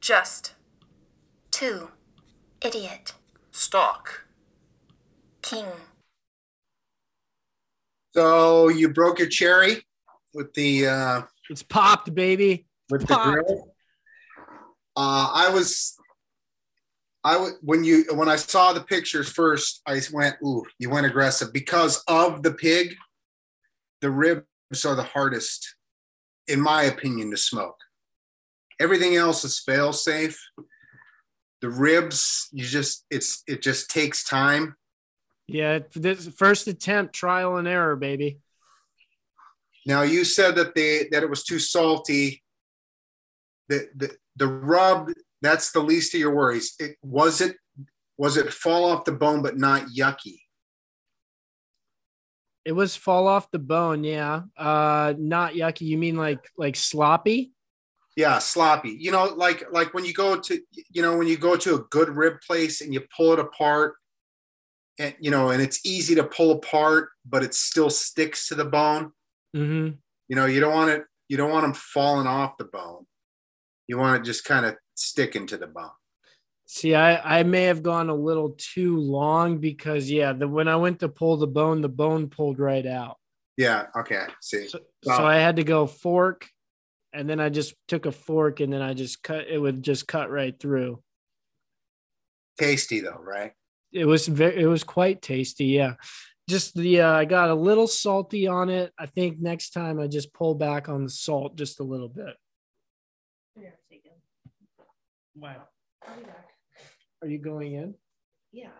[0.00, 0.54] Just.
[1.50, 1.90] 2.
[2.62, 3.14] Idiot.
[3.52, 4.24] Stock.
[5.42, 5.66] King.
[8.14, 9.84] So you broke your cherry
[10.34, 12.66] with the uh, It's popped, baby.
[12.90, 13.74] with the grill.
[14.96, 15.96] Uh, I was,
[17.22, 21.06] I w- when you when I saw the pictures first, I went, "Ooh, you went
[21.06, 22.96] aggressive," because of the pig.
[24.00, 24.44] The ribs
[24.84, 25.76] are the hardest,
[26.48, 27.76] in my opinion, to smoke.
[28.80, 30.42] Everything else is fail safe.
[31.60, 34.74] The ribs, you just it's it just takes time.
[35.46, 38.38] Yeah, this first attempt, trial and error, baby.
[39.84, 42.42] Now you said that they that it was too salty.
[43.68, 45.10] The the the rub
[45.42, 46.74] that's the least of your worries.
[46.78, 47.56] It was it
[48.16, 50.38] was it fall off the bone but not yucky.
[52.64, 54.42] It was fall off the bone, yeah.
[54.56, 55.82] Uh not yucky.
[55.82, 57.52] You mean like like sloppy?
[58.20, 58.90] Yeah, sloppy.
[59.00, 60.60] You know, like like when you go to
[60.90, 63.94] you know when you go to a good rib place and you pull it apart,
[64.98, 68.66] and you know, and it's easy to pull apart, but it still sticks to the
[68.66, 69.12] bone.
[69.56, 69.96] Mm-hmm.
[70.28, 71.04] You know, you don't want it.
[71.30, 73.06] You don't want them falling off the bone.
[73.88, 75.88] You want it just kind of sticking to the bone.
[76.66, 80.76] See, I, I may have gone a little too long because yeah, the when I
[80.76, 83.16] went to pull the bone, the bone pulled right out.
[83.56, 83.86] Yeah.
[83.98, 84.26] Okay.
[84.42, 84.68] See.
[84.68, 85.16] So, Wow.
[85.16, 86.46] so I had to go fork,
[87.12, 90.06] and then I just took a fork and then I just cut it would just
[90.06, 91.02] cut right through.
[92.58, 93.52] Tasty though, right?
[93.92, 95.94] It was very it was quite tasty, yeah.
[96.48, 98.92] Just the uh, I got a little salty on it.
[98.98, 102.36] I think next time I just pull back on the salt just a little bit.
[105.40, 105.56] Wow.
[106.04, 106.52] I'll be back.
[107.22, 107.94] Are you going in?
[108.52, 108.76] Yeah.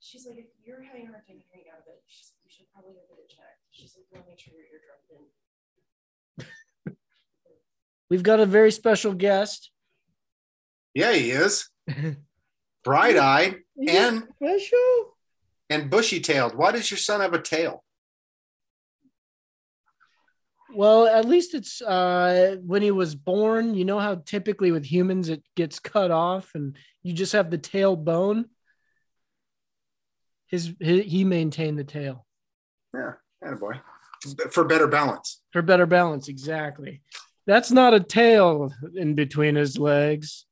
[0.00, 2.66] She's like, if you're having a hard time hearing out of it, she's, you should
[2.74, 3.62] probably go get it checked.
[3.70, 5.30] She's like, you want to make sure your eardrum didn't.
[8.10, 9.70] We've got a very special guest.
[10.94, 11.68] Yeah, he is.
[12.84, 13.56] Bright eyed
[13.88, 15.16] and special.
[15.70, 16.54] and bushy tailed.
[16.54, 17.82] Why does your son have a tail?
[20.74, 25.28] Well, at least it's uh when he was born, you know how typically with humans
[25.28, 28.46] it gets cut off and you just have the tail bone.
[30.48, 32.26] His, he he maintained the tail
[32.94, 33.12] Yeah,
[33.58, 33.80] boy.
[34.50, 35.42] For better balance.
[35.52, 36.28] for better balance.
[36.28, 37.02] Exactly.
[37.46, 40.46] That's not a tail in between his legs.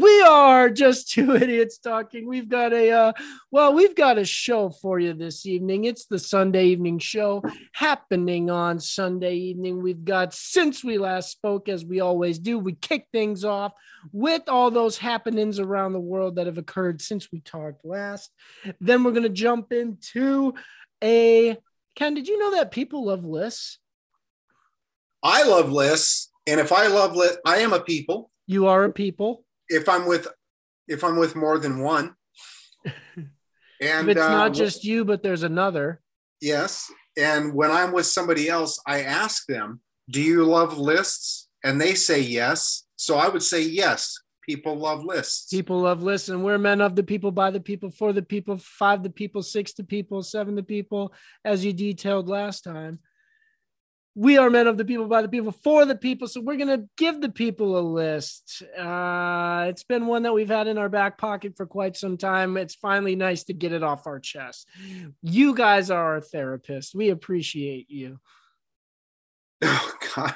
[0.00, 2.26] We are just two idiots talking.
[2.26, 3.12] We've got a uh,
[3.50, 5.84] well, we've got a show for you this evening.
[5.84, 7.42] It's the Sunday evening show
[7.72, 9.82] happening on Sunday evening.
[9.82, 13.72] We've got since we last spoke, as we always do, we kick things off
[14.12, 18.30] with all those happenings around the world that have occurred since we talked last.
[18.80, 20.54] Then we're gonna jump into
[21.02, 21.58] a
[21.94, 22.14] Ken.
[22.14, 23.78] Did you know that people love lists?
[25.22, 28.30] I love lists, and if I love list, I am a people.
[28.46, 29.44] You are a people.
[29.68, 30.26] If I'm with,
[30.88, 32.14] if I'm with more than one,
[32.84, 32.90] and
[33.80, 36.00] If it's uh, not just you, but there's another.
[36.40, 41.80] yes, and when I'm with somebody else, I ask them, "Do you love lists?" And
[41.80, 42.84] they say yes.
[42.96, 44.18] So I would say yes.
[44.48, 45.48] People love lists.
[45.50, 48.58] People love lists, and we're men of the people, by the people, for the people,
[48.58, 51.12] five the people, six the people, seven the people,
[51.44, 52.98] as you detailed last time.
[54.16, 56.26] We are men of the people, by the people, for the people.
[56.26, 58.62] So we're going to give the people a list.
[58.76, 62.56] Uh, it's been one that we've had in our back pocket for quite some time.
[62.56, 64.66] It's finally nice to get it off our chest.
[65.22, 66.94] You guys are our therapists.
[66.94, 68.18] We appreciate you.
[69.62, 70.34] oh god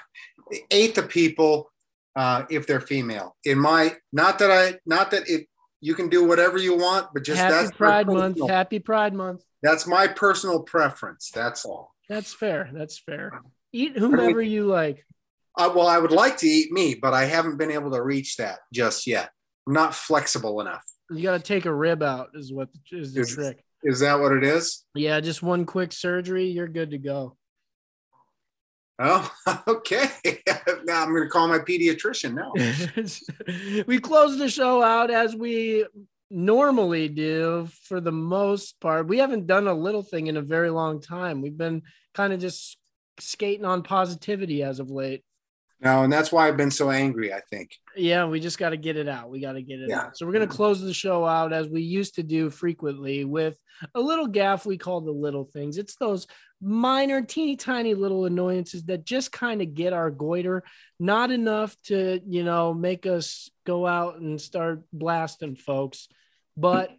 [0.70, 1.70] eight the people
[2.14, 5.46] uh if they're female in my not that i not that it
[5.80, 8.34] you can do whatever you want but just Happy that's Pride Month.
[8.34, 9.42] personal- Happy Pride Month.
[9.62, 12.68] that's my personal preference that's all That's fair.
[12.74, 13.40] That's fair.
[13.74, 15.04] Eat whomever you like.
[15.58, 18.36] uh, well i would like to eat meat but i haven't been able to reach
[18.36, 19.30] that just yet
[19.66, 23.20] i'm not flexible enough You got to take a rib out, is what is the
[23.22, 23.64] Is- trick.
[23.82, 27.36] is that what it is Yeah, just one quick surgery, you're good to go.
[29.00, 29.30] oh
[29.68, 30.08] okay
[30.84, 32.52] now i'm going to call my pediatrician now
[33.86, 35.84] we close the show out as we
[36.30, 39.06] normally do for the most part.
[39.06, 41.42] We haven't done a little thing in a very long time.
[41.42, 41.82] We've been
[42.12, 42.76] kind of just
[43.18, 45.22] skating on positivity as of late.
[45.80, 48.76] no and that's why i've been so angry i think Yeah, we just got to
[48.76, 49.30] get it out.
[49.30, 50.06] We got to get it Yeah.
[50.06, 50.16] out.
[50.16, 53.56] So we're going to close the show out as we used to do frequently with
[53.94, 55.78] a little gaff we call the little things.
[55.78, 56.26] It's those
[56.60, 60.64] minor, teeny tiny little annoyances that just kind of get our goiter,
[60.98, 66.08] not enough to, you know, make us go out and start blasting folks,
[66.56, 66.90] but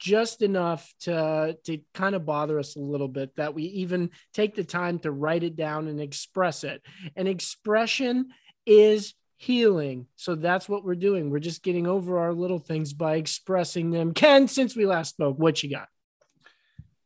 [0.00, 4.56] just enough to to kind of bother us a little bit that we even take
[4.56, 6.82] the time to write it down and express it.
[7.14, 8.30] And expression
[8.66, 10.06] is healing.
[10.16, 11.30] So that's what we're doing.
[11.30, 14.12] We're just getting over our little things by expressing them.
[14.12, 15.88] Ken, since we last spoke, what you got?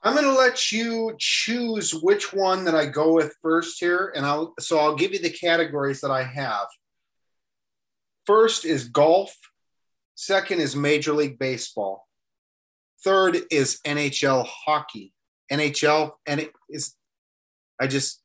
[0.02, 4.25] I'm going to let you choose which one that I go with first here, and
[4.25, 6.67] I'll so I'll give you the categories that I have.
[8.26, 9.35] First is golf.
[10.14, 12.06] Second is Major League Baseball.
[13.05, 15.12] Third is NHL hockey.
[15.53, 16.95] NHL and it is
[17.81, 18.23] I just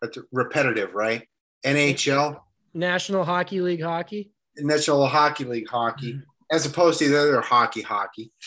[0.00, 1.26] that's repetitive, right?
[1.66, 2.40] NHL
[2.74, 4.30] National Hockey League hockey.
[4.56, 8.32] National Hockey League hockey, as opposed to the other hockey hockey.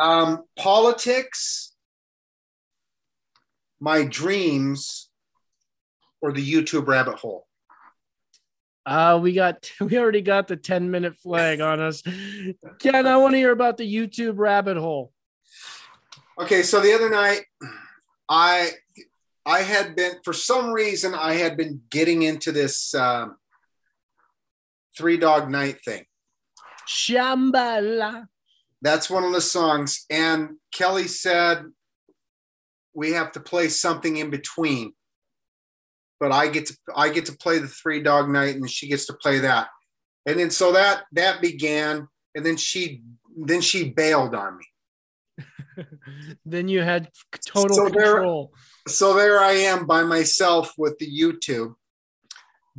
[0.00, 1.74] Um, politics,
[3.80, 5.10] my dreams,
[6.20, 7.46] or the YouTube rabbit hole.
[8.84, 12.02] Uh, we got we already got the 10 minute flag on us.
[12.78, 15.12] Ken, I want to hear about the YouTube rabbit hole.
[16.38, 17.42] Okay, so the other night,
[18.28, 18.70] I
[19.44, 23.36] I had been for some reason I had been getting into this um,
[24.96, 26.04] three dog night thing.
[26.88, 28.26] Shambhala.
[28.80, 31.66] That's one of the songs, and Kelly said
[32.94, 34.92] we have to play something in between.
[36.22, 39.06] But I get to I get to play the three dog night, and she gets
[39.06, 39.66] to play that,
[40.24, 43.02] and then so that that began, and then she
[43.36, 45.84] then she bailed on me.
[46.46, 47.10] then you had
[47.44, 48.52] total So there- control.
[48.86, 51.74] so there I am by myself with the YouTube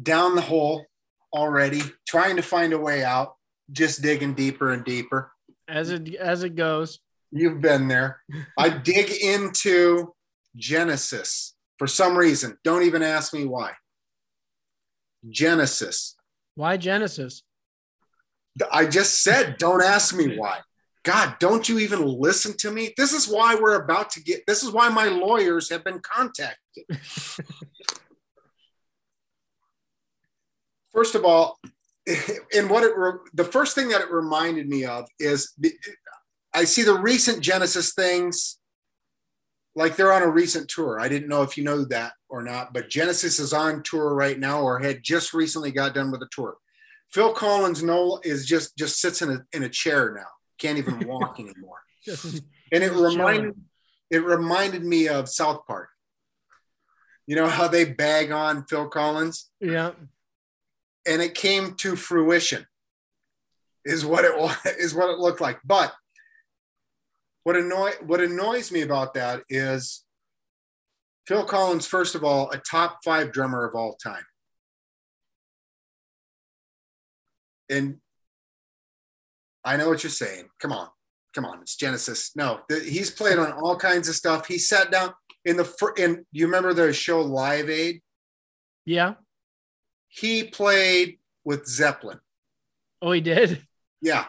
[0.01, 0.85] down the hole
[1.33, 3.33] already, trying to find a way out,
[3.73, 5.33] just digging deeper and deeper.
[5.67, 6.99] as it as it goes.
[7.31, 8.21] You've been there.
[8.57, 10.13] I dig into
[10.55, 12.57] Genesis for some reason.
[12.63, 13.73] Don't even ask me why.
[15.29, 16.15] Genesis.
[16.55, 17.43] Why Genesis?
[18.71, 20.59] I just said, don't ask me why.
[21.03, 22.93] God, don't you even listen to me?
[22.95, 26.85] This is why we're about to get, this is why my lawyers have been contacted.
[30.93, 31.59] First of all,
[32.55, 35.53] and what it, re- the first thing that it reminded me of is
[36.53, 38.59] I see the recent Genesis things
[39.75, 40.99] like they're on a recent tour.
[40.99, 44.37] I didn't know if you know that or not, but Genesis is on tour right
[44.37, 46.57] now or had just recently got done with a tour.
[47.11, 50.27] Phil Collins Noel is just just sits in a in a chair now.
[50.59, 51.81] Can't even walk anymore.
[52.71, 53.53] And it reminded
[54.09, 55.89] it reminded me of South Park.
[57.27, 59.51] You know how they bag on Phil Collins?
[59.61, 59.91] yeah.
[61.05, 62.65] and it came to fruition
[63.85, 65.93] is what it was is what it looked like but
[67.43, 70.03] what annoy what annoys me about that is
[71.27, 74.23] phil collins first of all a top five drummer of all time
[77.69, 77.97] and
[79.63, 80.87] i know what you're saying come on
[81.33, 84.91] come on it's genesis no the, he's played on all kinds of stuff he sat
[84.91, 85.13] down
[85.45, 88.01] in the fir- in you remember the show live aid
[88.85, 89.15] Yeah.
[90.07, 92.19] he played with zeppelin
[93.05, 93.61] Oh, he did.
[94.01, 94.23] Yeah.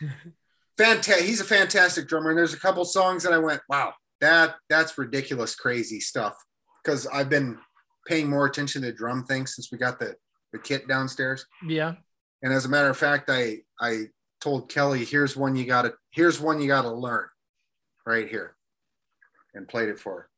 [0.80, 1.26] Fantastic.
[1.26, 2.30] He's a fantastic drummer.
[2.30, 3.92] And there's a couple songs that I went, wow,
[4.22, 6.34] that that's ridiculous, crazy stuff.
[6.82, 7.58] Because I've been
[8.06, 10.14] paying more attention to drum things since we got the,
[10.54, 11.44] the kit downstairs.
[11.66, 11.96] Yeah.
[12.42, 14.04] And as a matter of fact, I I
[14.40, 17.26] told Kelly, here's one you gotta here's one you gotta learn
[18.06, 18.56] right here.
[19.52, 20.28] And played it for her.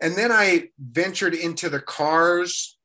[0.00, 2.78] And then I ventured into the cars.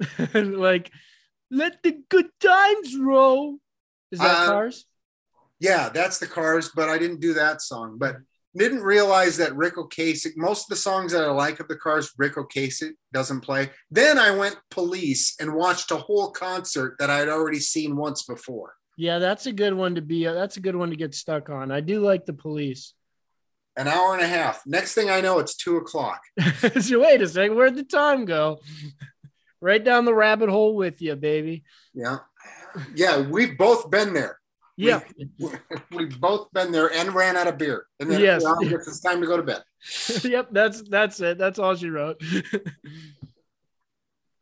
[0.34, 0.90] like,
[1.50, 3.58] let the good times roll.
[4.10, 4.86] Is that Uh, cars?
[5.58, 7.98] Yeah, that's the Cars, but I didn't do that song.
[7.98, 8.16] But
[8.56, 12.12] didn't realize that Ric Ocasek, most of the songs that I like of the Cars,
[12.16, 13.70] Ric Ocasek doesn't play.
[13.90, 18.22] Then I went Police and watched a whole concert that I had already seen once
[18.22, 18.74] before.
[18.96, 20.24] Yeah, that's a good one to be.
[20.24, 21.70] That's a good one to get stuck on.
[21.70, 22.94] I do like the police.
[23.76, 24.66] An hour and a half.
[24.66, 26.20] Next thing I know, it's two o'clock.
[26.80, 28.58] so wait a second, where'd the time go?
[29.60, 31.64] right down the rabbit hole with you, baby.
[31.94, 32.18] Yeah.
[32.94, 34.38] Yeah, we've both been there.
[34.76, 35.00] Yeah.
[35.90, 37.84] We've both been there and ran out of beer.
[37.98, 38.42] And then Yes.
[38.46, 39.62] it's time to go to bed.
[40.24, 41.36] yep, that's that's it.
[41.36, 42.18] That's all she wrote.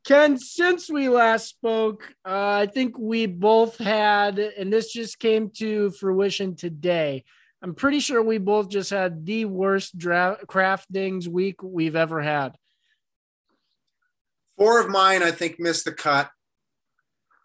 [0.04, 5.50] Ken, since we last spoke, uh, I think we both had, and this just came
[5.56, 7.25] to fruition today.
[7.61, 12.56] I'm pretty sure we both just had the worst draft craftings week we've ever had.
[14.56, 16.30] Four of mine, I think, missed the cut.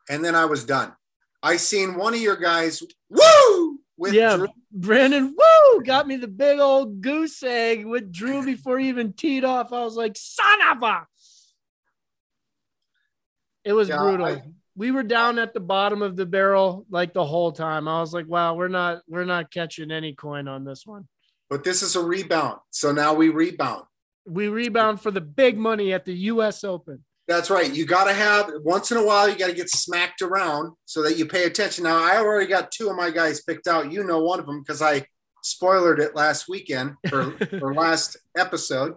[0.09, 0.93] And then I was done.
[1.41, 4.47] I seen one of your guys, woo, with yeah, Drew.
[4.71, 9.43] Brandon, Wu, got me the big old goose egg with Drew before he even teed
[9.43, 9.73] off.
[9.73, 11.05] I was like, son of a.
[13.65, 14.25] It was Yeah, brutal.
[14.25, 14.43] I-
[14.75, 17.87] we were down at the bottom of the barrel like the whole time.
[17.87, 21.07] I was like, wow, we're not we're not catching any coin on this one.
[21.47, 22.57] But this is a rebound.
[22.71, 23.83] So now we rebound.
[24.25, 27.03] We rebound for the big money at the US Open.
[27.27, 27.73] That's right.
[27.73, 29.29] You got to have once in a while.
[29.29, 31.85] You got to get smacked around so that you pay attention.
[31.85, 33.91] Now, I already got two of my guys picked out.
[33.91, 35.05] You know one of them because I
[35.41, 38.95] spoiled it last weekend or, or last episode.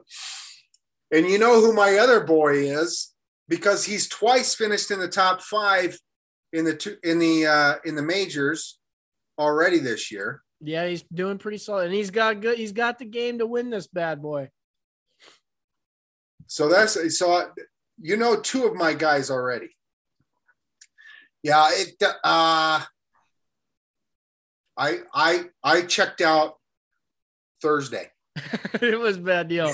[1.12, 3.14] And you know who my other boy is
[3.48, 5.96] because he's twice finished in the top five
[6.52, 8.78] in the two in the uh, in the majors
[9.38, 10.42] already this year.
[10.60, 12.58] Yeah, he's doing pretty solid, and he's got good.
[12.58, 14.50] He's got the game to win this bad boy.
[16.46, 17.50] So that's so
[18.00, 19.70] you know two of my guys already.
[21.42, 22.82] Yeah, it uh
[24.76, 26.56] I I I checked out
[27.62, 28.10] Thursday.
[28.80, 29.72] it was bad deal.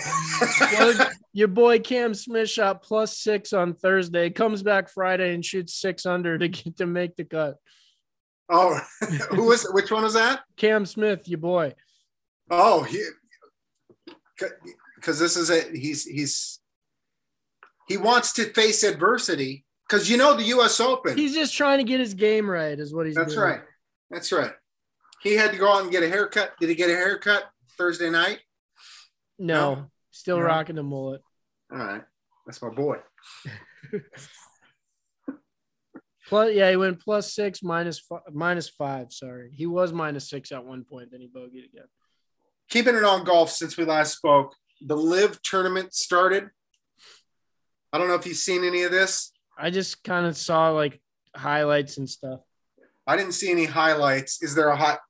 [1.32, 4.30] your boy Cam Smith shot plus six on Thursday.
[4.30, 7.56] Comes back Friday and shoots six under to get to make the cut.
[8.48, 8.78] Oh,
[9.30, 10.42] who was which one was that?
[10.56, 11.74] Cam Smith, your boy.
[12.50, 13.02] Oh, he
[14.96, 15.74] because this is it.
[15.74, 16.60] he's he's
[17.88, 20.80] he wants to face adversity because you know the U.S.
[20.80, 21.16] Open.
[21.16, 23.14] He's just trying to get his game right, is what he's.
[23.14, 23.46] That's doing.
[23.48, 23.60] right.
[24.10, 24.52] That's right.
[25.22, 26.52] He had to go out and get a haircut.
[26.60, 27.44] Did he get a haircut
[27.78, 28.40] Thursday night?
[29.38, 29.86] No, No.
[30.10, 30.44] still No.
[30.44, 31.20] rocking the mullet.
[31.72, 32.02] All right,
[32.46, 32.96] that's my boy.
[36.28, 39.12] Plus, yeah, he went plus six, minus fi- minus five.
[39.12, 41.10] Sorry, he was minus six at one point.
[41.10, 41.86] Then he bogeyed again.
[42.70, 44.54] Keeping it on golf since we last spoke.
[44.86, 46.48] The LIV tournament started.
[47.92, 49.32] I don't know if you've seen any of this.
[49.58, 51.00] I just kind of saw like
[51.36, 52.40] highlights and stuff.
[53.06, 54.42] I didn't see any highlights.
[54.42, 55.00] Is there a hot?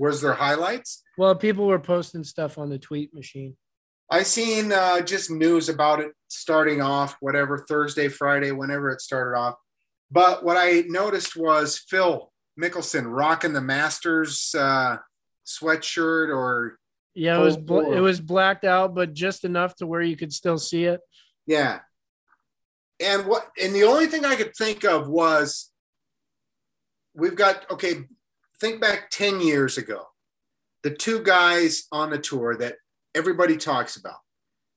[0.00, 1.02] Was there highlights?
[1.18, 3.56] Well, people were posting stuff on the tweet machine.
[4.10, 9.36] I seen uh, just news about it starting off, whatever Thursday, Friday, whenever it started
[9.36, 9.54] off.
[10.10, 14.98] But what I noticed was Phil Mickelson rocking the Masters uh,
[15.46, 16.78] sweatshirt, or
[17.14, 20.16] Yeah, it was Oh, bl- it was blacked out, but just enough to where you
[20.16, 21.00] could still see it.
[21.46, 21.80] yeah.
[23.00, 23.48] And what?
[23.62, 25.70] And the only thing I could think of was
[27.14, 28.04] we've got okay.
[28.58, 30.06] Think back ten years ago,
[30.82, 32.76] the two guys on the tour that
[33.14, 34.18] everybody talks about.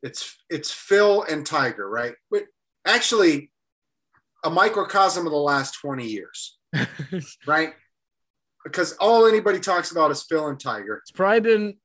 [0.03, 2.13] It's it's Phil and Tiger, right?
[2.29, 2.43] But
[2.85, 3.51] actually,
[4.43, 6.57] a microcosm of the last twenty years,
[7.47, 7.73] right?
[8.65, 10.97] Because all anybody talks about is Phil and Tiger.
[10.97, 11.77] It's probably been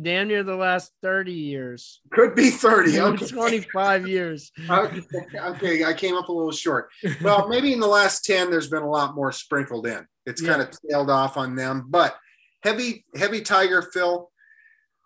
[0.00, 2.00] damn near the last 30 years.
[2.10, 2.98] Could be thirty.
[2.98, 3.26] Okay.
[3.26, 4.50] 25 years.
[4.70, 5.00] okay,
[5.38, 6.88] okay, I came up a little short.
[7.22, 10.06] Well, maybe in the last 10, there's been a lot more sprinkled in.
[10.26, 10.50] It's Yeah.
[10.50, 12.16] kind of tailed off on them, but
[12.62, 14.30] heavy, heavy Tiger Phil.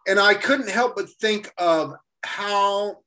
[0.08, 2.98] And I couldn't help but think of how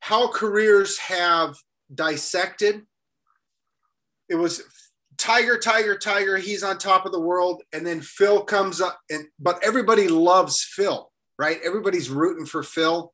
[0.00, 1.56] how careers have
[1.94, 2.82] dissected.
[4.28, 4.62] It was
[5.18, 6.38] Tiger, Tiger, Tiger.
[6.38, 10.62] He's on top of the world, and then Phil comes up, and but everybody loves
[10.62, 11.58] Phil, right?
[11.64, 13.12] Everybody's rooting for Phil.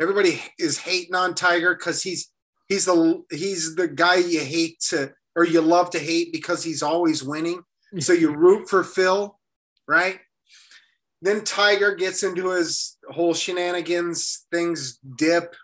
[0.00, 2.30] Everybody is hating on Tiger because he's
[2.68, 6.82] he's the he's the guy you hate to or you love to hate because he's
[6.82, 7.62] always winning.
[8.00, 9.38] So you root for Phil,
[9.86, 10.18] right?
[11.22, 15.54] Then Tiger gets into his whole shenanigans, things dip,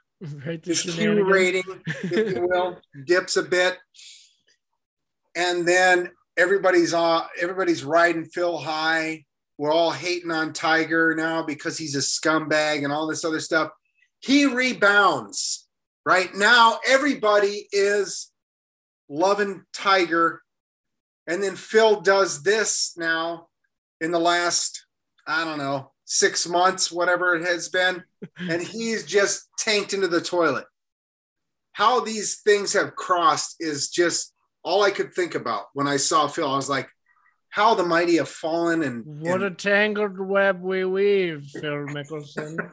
[0.46, 3.78] right, the his Q rating, if you will, dips a bit.
[5.34, 9.24] And then everybody's on everybody's riding Phil high.
[9.58, 13.70] We're all hating on Tiger now because he's a scumbag and all this other stuff.
[14.20, 15.68] He rebounds.
[16.04, 18.32] Right now, everybody is
[19.08, 20.42] loving Tiger.
[21.26, 23.46] And then Phil does this now
[24.00, 24.84] in the last,
[25.26, 28.02] I don't know, six months, whatever it has been.
[28.38, 30.66] And he's just tanked into the toilet.
[31.72, 34.31] How these things have crossed is just
[34.62, 36.50] all I could think about when I saw Phil.
[36.50, 36.88] I was like,
[37.50, 42.56] how the mighty have fallen and, What a tangled web we weave, Phil Mickelson.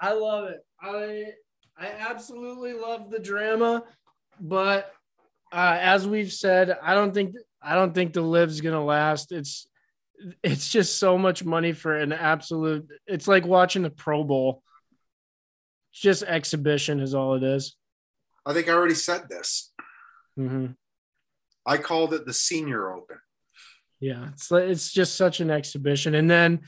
[0.00, 0.64] I love it.
[0.80, 1.24] I
[1.78, 3.82] I absolutely love the drama,
[4.40, 4.92] but
[5.52, 9.32] uh, as we've said, I don't think I don't think the LIV's gonna last.
[9.32, 9.66] It's
[10.42, 12.88] it's just so much money for an absolute.
[13.06, 14.62] It's like watching the Pro Bowl.
[15.92, 17.76] It's just exhibition, is all it is.
[18.46, 19.72] I think I already said this.
[20.38, 20.76] Mhm.
[21.66, 23.18] I called it the Senior Open.
[23.98, 26.14] Yeah, it's it's just such an exhibition.
[26.14, 26.60] And then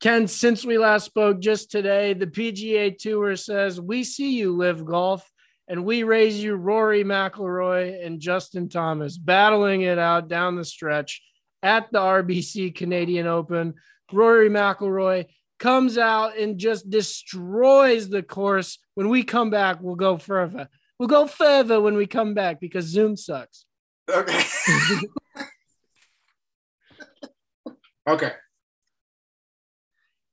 [0.00, 4.84] Ken, since we last spoke just today, the PGA Tour says we see you LIV
[4.84, 5.30] Golf,
[5.68, 11.22] and we raise you Rory McIlroy and Justin Thomas battling it out down the stretch
[11.62, 13.74] at the RBC Canadian Open.
[14.12, 15.26] Rory McIlroy
[15.60, 18.78] comes out and just destroys the course.
[18.94, 20.68] When we come back, we'll go further.
[21.02, 23.64] We'll go further when we come back because Zoom sucks.
[24.08, 24.44] Okay.
[28.08, 28.30] okay.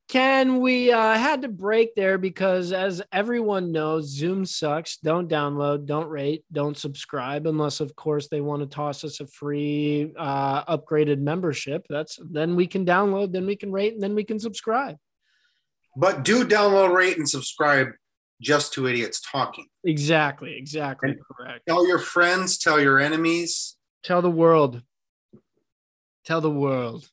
[0.09, 4.97] Ken, we uh, had to break there because, as everyone knows, Zoom sucks.
[4.97, 9.25] Don't download, don't rate, don't subscribe, unless, of course, they want to toss us a
[9.25, 11.87] free uh, upgraded membership.
[11.89, 14.97] That's then we can download, then we can rate, and then we can subscribe.
[15.97, 17.87] But do download, rate, and subscribe
[18.41, 19.67] just two idiots talking.
[19.83, 21.61] Exactly, exactly And- correct.
[21.67, 23.75] Tell your friends, tell your enemies.
[24.03, 24.81] Tell the world.
[26.25, 27.09] Tell the world.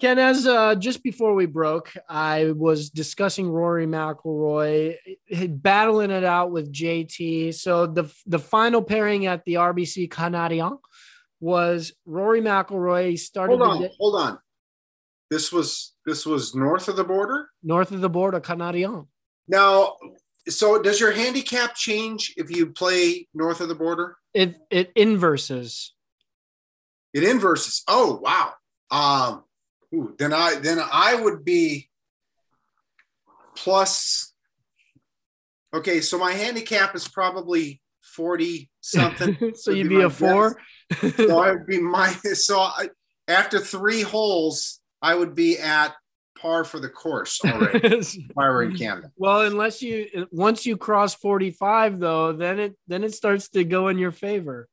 [0.00, 4.96] Ken, as uh, just before we broke, I was discussing Rory McIlroy
[5.30, 7.52] eh, battling it out with JT.
[7.54, 10.78] So the the final pairing at the RBC Canadien
[11.38, 13.18] was Rory McIlroy.
[13.18, 14.38] Started Hold on, day- hold on.
[15.30, 17.50] This was this was north of the border.
[17.62, 19.06] north of the border, Canadien.
[19.48, 19.96] Now,
[20.48, 24.16] so does your handicap change if you play north of the border?
[24.32, 25.94] It it inverses.
[27.12, 27.82] It inverses.
[27.88, 28.52] Oh wow.
[28.90, 29.44] Um,
[29.94, 31.88] ooh, then I then I would be
[33.56, 34.32] plus.
[35.72, 39.52] Okay, so my handicap is probably forty something.
[39.54, 40.56] so you'd be be a four.
[41.16, 42.46] so I would be minus.
[42.46, 42.88] So I,
[43.28, 45.94] after three holes, I would be at
[46.40, 48.02] par for the course already.
[48.36, 49.10] I in Canada.
[49.16, 53.88] Well, unless you once you cross 45 though, then it then it starts to go
[53.88, 54.68] in your favor.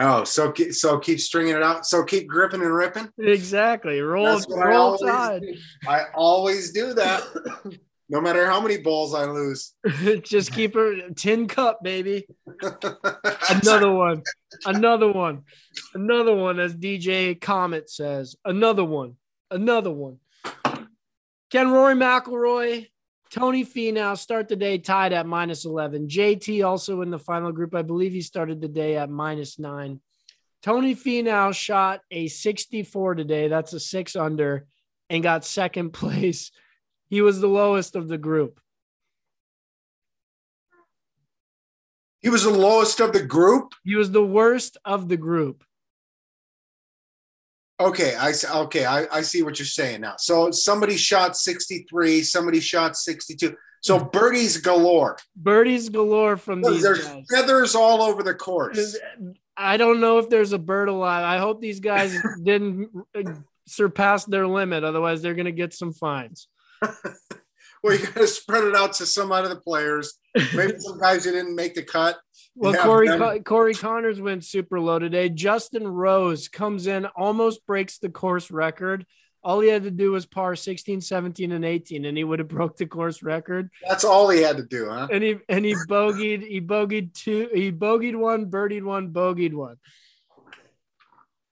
[0.00, 1.84] Oh, so so keep stringing it out.
[1.84, 3.08] So keep gripping and ripping.
[3.18, 4.00] Exactly.
[4.00, 5.42] Roll That's I roll always tide.
[5.42, 5.54] do.
[5.88, 7.24] I always do that,
[8.08, 9.74] no matter how many bowls I lose.
[10.22, 12.28] Just keep a tin cup, baby.
[13.50, 14.22] Another one.
[14.64, 15.42] Another one.
[15.94, 18.36] Another one, as DJ Comet says.
[18.44, 19.16] Another one.
[19.50, 20.18] Another one.
[21.50, 22.88] Ken Rory McIlroy,
[23.30, 26.08] Tony Finau start the day tied at minus 11.
[26.08, 27.74] JT also in the final group.
[27.74, 30.00] I believe he started the day at minus nine.
[30.62, 33.48] Tony Finau shot a 64 today.
[33.48, 34.66] That's a six under
[35.08, 36.50] and got second place.
[37.08, 38.60] He was the lowest of the group.
[42.20, 43.74] he was the lowest of the group.
[43.84, 45.64] He was the worst of the group.
[47.80, 50.14] Okay, I okay, I, I see what you're saying now.
[50.18, 53.56] So somebody shot 63, somebody shot 62.
[53.80, 55.16] So birdies galore.
[55.36, 57.24] Birdies galore from these There's guys.
[57.30, 58.96] feathers all over the course.
[59.56, 61.24] I don't know if there's a bird alive.
[61.24, 63.34] I hope these guys didn't uh,
[63.66, 64.82] surpass their limit.
[64.82, 66.48] Otherwise, they're going to get some fines.
[67.82, 70.14] Well, you got to spread it out to some out of the players.
[70.54, 72.18] Maybe some guys who didn't make the cut.
[72.58, 75.28] Well, Corey Corey Conners went super low today.
[75.28, 79.06] Justin Rose comes in, almost breaks the course record.
[79.44, 82.48] All he had to do was par 16, 17, and 18, and he would have
[82.58, 83.70] broke the course record.
[83.86, 85.06] That's all he had to do, huh?
[85.12, 89.76] And he and he bogeyed, he bogeyed two, he bogeyed one, birdied one, bogeyed one.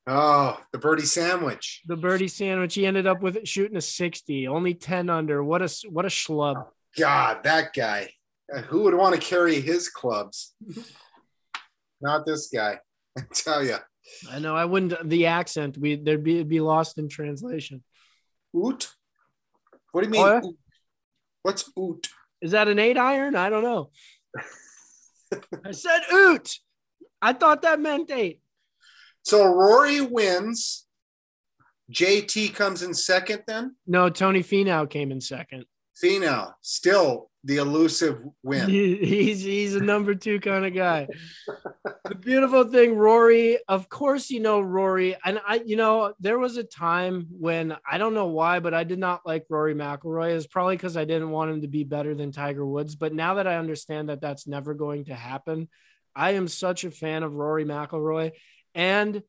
[0.09, 1.83] Oh, the birdie sandwich.
[1.87, 2.75] The birdie sandwich.
[2.75, 5.43] He ended up with it shooting a 60, only 10 under.
[5.43, 6.67] What a what a schlub.
[6.97, 8.11] God, that guy.
[8.67, 10.55] Who would want to carry his clubs?
[12.01, 12.79] Not this guy.
[13.19, 13.77] I tell you.
[14.31, 17.83] I know I wouldn't the accent, we there'd be be lost in translation.
[18.57, 18.89] Oot?
[19.93, 20.23] What do you mean?
[20.23, 20.41] Oh, yeah?
[20.45, 20.57] oot?
[21.43, 22.09] What's oot?
[22.41, 23.35] Is that an eight iron?
[23.35, 23.91] I don't know.
[25.65, 26.59] I said oot.
[27.21, 28.41] I thought that meant eight.
[29.23, 30.87] So Rory wins.
[31.93, 33.77] JT comes in second then.
[33.87, 35.65] No, Tony Finau came in second.
[36.03, 38.69] Finau, still the elusive win.
[38.69, 41.07] He's he's a number two kind of guy.
[42.05, 46.57] the beautiful thing, Rory, of course, you know Rory, and I, you know, there was
[46.57, 50.37] a time when I don't know why, but I did not like Rory McIlroy.
[50.37, 52.97] It's probably because I didn't want him to be better than Tiger Woods.
[52.97, 55.69] But now that I understand that that's never going to happen,
[56.15, 58.33] I am such a fan of Rory McIlroy,
[58.75, 59.23] and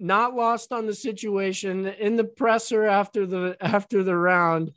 [0.00, 4.72] not lost on the situation in the presser after the after the round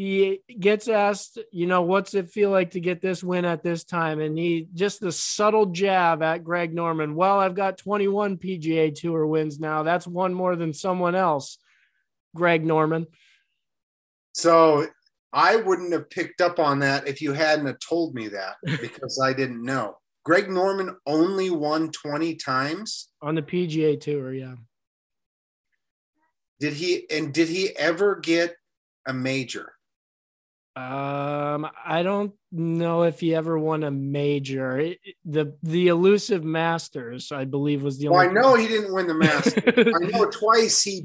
[0.00, 3.84] he gets asked, you know, what's it feel like to get this win at this
[3.84, 4.18] time?
[4.18, 7.14] And he just the subtle jab at Greg Norman.
[7.14, 9.82] Well, I've got 21 PGA Tour wins now.
[9.82, 11.58] That's one more than someone else.
[12.34, 13.08] Greg Norman.
[14.32, 14.86] So
[15.34, 19.20] I wouldn't have picked up on that if you hadn't have told me that because
[19.22, 19.98] I didn't know.
[20.24, 23.10] Greg Norman only won 20 times.
[23.20, 24.32] on the PGA Tour.
[24.32, 24.54] Yeah.
[26.58, 28.56] Did he and did he ever get
[29.06, 29.74] a major?
[30.80, 34.78] Um, I don't know if he ever won a major.
[34.78, 38.38] It- the the elusive Masters, I believe, was the Well, only.
[38.38, 39.62] I know he didn't win the Masters.
[39.66, 41.04] I know twice he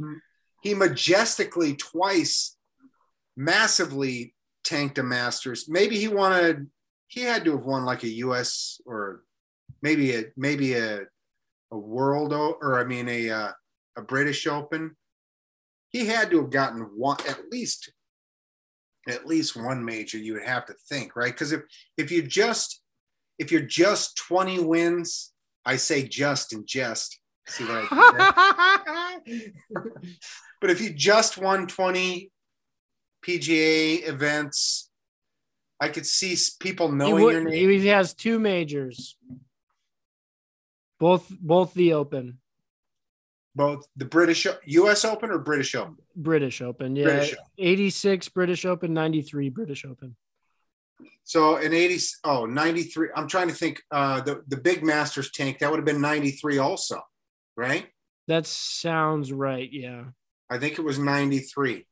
[0.62, 2.56] he majestically twice
[3.38, 4.34] massively
[4.64, 5.68] tanked a Masters.
[5.70, 6.68] Maybe he wanted
[7.08, 9.24] he had to have won like a US or
[9.82, 11.02] maybe a maybe a
[11.72, 13.52] a world o- or I mean a uh,
[13.98, 14.96] a British Open.
[15.90, 17.92] He had to have gotten one at least
[19.08, 21.32] at least one major you would have to think, right?
[21.32, 21.62] Because if
[21.98, 22.82] if you just
[23.38, 25.34] if you're just 20 wins,
[25.65, 27.20] I say just and just.
[27.48, 29.54] See what I did?
[30.62, 32.32] But if you just won 20
[33.24, 34.89] PGA events,
[35.80, 37.70] I could see people knowing would- your name.
[37.70, 39.15] he has two majors.
[41.00, 42.39] Both both the Open,
[43.54, 45.98] Both the British US Open or British Open?
[46.15, 46.95] British Open.
[46.95, 47.06] Yeah.
[47.06, 47.45] British Open.
[47.58, 50.15] 86 British Open, 93 British Open.
[51.23, 53.10] So in 80, oh, 93.
[53.15, 56.60] I'm trying to think uh the, the big masters tank, that would have been 93
[56.60, 57.01] also,
[57.58, 57.88] right?
[58.28, 59.69] That sounds right.
[59.71, 60.06] Yeah.
[60.49, 61.86] I think it was 93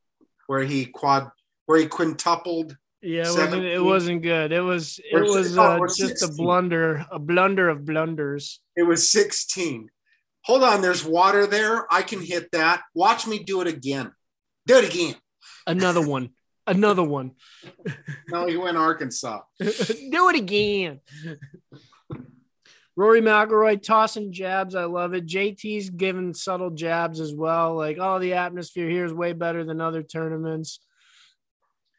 [0.47, 1.29] where he quad
[1.65, 2.77] where he quintupled.
[3.01, 4.51] Yeah, it wasn't, it wasn't good.
[4.53, 8.62] It was it was oh, uh, just a blunder, a blunder of blunders.
[8.77, 9.89] It was 16.
[10.45, 11.91] Hold on, there's water there.
[11.91, 12.82] I can hit that.
[12.93, 14.12] Watch me do it again.
[14.65, 15.15] Do it again.
[15.65, 16.29] Another one.
[16.67, 17.32] Another one.
[18.29, 19.41] No, he went Arkansas.
[19.60, 21.01] Do it again.
[22.95, 24.75] Rory McIlroy tossing jabs.
[24.75, 25.27] I love it.
[25.27, 27.75] JT's giving subtle jabs as well.
[27.75, 30.79] Like, oh, the atmosphere here is way better than other tournaments.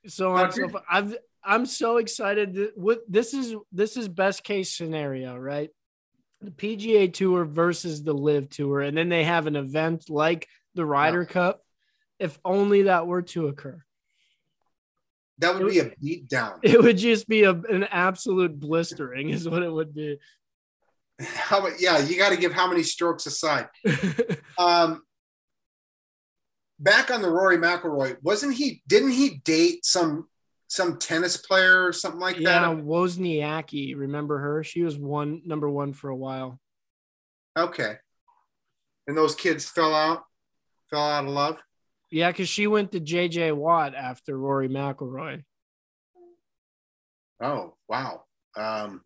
[0.07, 0.51] So on.
[0.51, 0.71] So.
[0.91, 2.59] I've, I'm so excited.
[2.75, 5.71] What this is this is best case scenario, right?
[6.45, 10.85] The PGA Tour versus the LIV Tour, and then they have an event like the
[10.85, 11.63] Ryder Cup.
[12.19, 13.83] If only that were to occur.
[15.39, 16.61] That would be a beat down.
[16.63, 20.19] It would just be a, an absolute blistering, is what it would be.
[21.21, 23.69] How about yeah, you got to give how many strokes aside.
[24.57, 25.03] Um
[26.79, 30.29] back on the Rory McIlroy, wasn't he didn't he date some
[30.75, 32.77] some tennis player or something like yeah, that?
[32.77, 34.65] Yeah, Wozniacki, remember her?
[34.65, 36.59] She was one number one for a while.
[37.57, 37.95] Okay.
[39.07, 40.25] And those kids fell out,
[40.91, 41.59] fell out of love.
[42.11, 45.45] Yeah, because she went to JJ Watt after Rory McIlroy.
[47.41, 48.25] Oh wow.
[48.57, 49.03] Um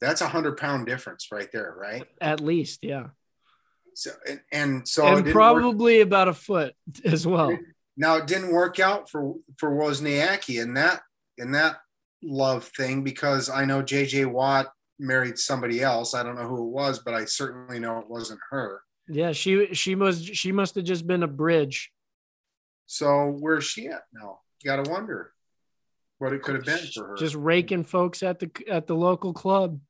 [0.00, 2.04] that's a hundred pound difference right there, right?
[2.20, 3.08] At least, yeah.
[3.94, 6.74] So and, and so and didn't work- probably about a foot
[7.04, 7.58] as well.
[7.98, 11.02] Now it didn't work out for for Wozniacki in that
[11.36, 11.78] in that
[12.22, 16.14] love thing because I know JJ Watt married somebody else.
[16.14, 18.80] I don't know who it was, but I certainly know it wasn't her.
[19.08, 21.90] Yeah, she she was she must have just been a bridge.
[22.86, 24.40] So where's she at now?
[24.62, 25.32] You gotta wonder
[26.18, 27.16] what it could have been for her.
[27.16, 29.80] Just raking folks at the at the local club.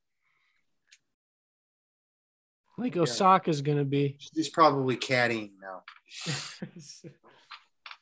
[2.78, 4.16] Like Osaka's gonna be.
[4.18, 5.82] She's probably caddying now.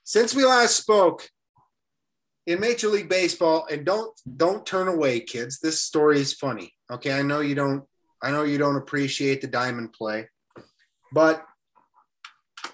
[0.07, 1.29] Since we last spoke
[2.47, 5.59] in Major League Baseball, and don't don't turn away, kids.
[5.59, 6.73] This story is funny.
[6.88, 7.83] Okay, I know you don't.
[8.23, 10.29] I know you don't appreciate the diamond play,
[11.12, 11.45] but
[12.64, 12.69] I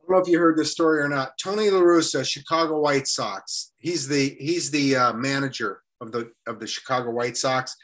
[0.00, 1.36] don't know if you heard this story or not.
[1.38, 3.72] Tony La Russa, Chicago White Sox.
[3.76, 7.76] He's the he's the uh, manager of the of the Chicago White Sox.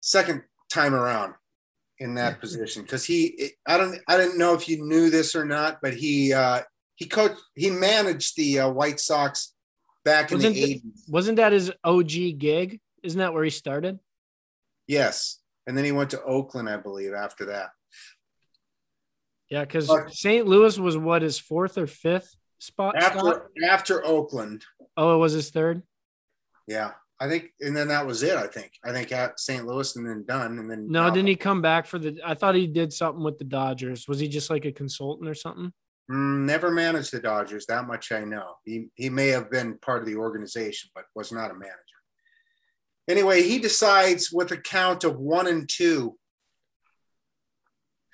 [0.00, 1.34] Second time around
[1.98, 5.44] in that position because he I don't I didn't know if you knew this or
[5.44, 6.62] not, but he uh,
[6.98, 9.54] he coached he managed the uh, White Sox
[10.04, 11.04] back in Wasn't the the- eighties.
[11.08, 12.80] Wasn't that his OG gig?
[13.04, 14.00] Isn't that where he started?
[14.88, 17.70] Yes, and then he went to Oakland, I believe, after that.
[19.48, 20.46] Yeah, because St.
[20.46, 22.96] Louis was what his fourth or fifth spot.
[23.00, 24.64] After after Oakland,
[24.96, 25.82] Oh, it was his third.
[26.66, 28.36] yeah, I think, and then that was it.
[28.36, 29.64] I think I think at St.
[29.64, 32.20] Louis and then done, and then No, didn't he come back for the?
[32.26, 34.08] I thought he did something with the Dodgers.
[34.08, 35.72] Was he just like a consultant or something?
[36.10, 37.66] Mm, never managed the Dodgers.
[37.66, 38.54] That much I know.
[38.64, 41.76] He he may have been part of the organization, but was not a manager.
[43.08, 46.16] Anyway, he decides with a count of one and two.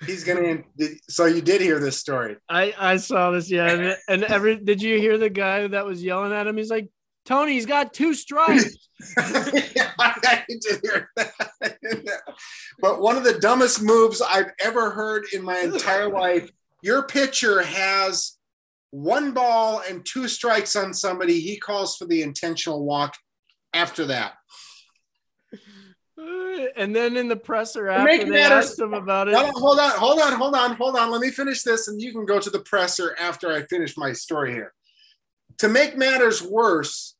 [0.05, 0.63] He's gonna.
[1.09, 2.35] so you did hear this story.
[2.49, 3.49] I I saw this.
[3.49, 6.57] Yeah, and, every did you hear the guy that was yelling at him?
[6.57, 6.89] He's like,
[7.25, 8.89] Tony, he's got two strikes.
[9.17, 11.31] yeah, I did hear that.
[12.79, 16.49] but one of the dumbest moves I've ever heard in my entire life.
[16.85, 18.37] Your pitcher has
[18.91, 21.39] one ball and two strikes on somebody.
[21.39, 23.15] He calls for the intentional walk
[23.73, 24.33] after that.
[26.77, 29.47] and then in the presser To make after they matters- asked him about it, Hold
[29.47, 31.09] on, hold on, hold on, hold on, hold on.
[31.09, 34.13] Let me finish this and you can go to the presser after I finish my
[34.13, 34.71] story here.
[35.57, 37.15] To make matters worse,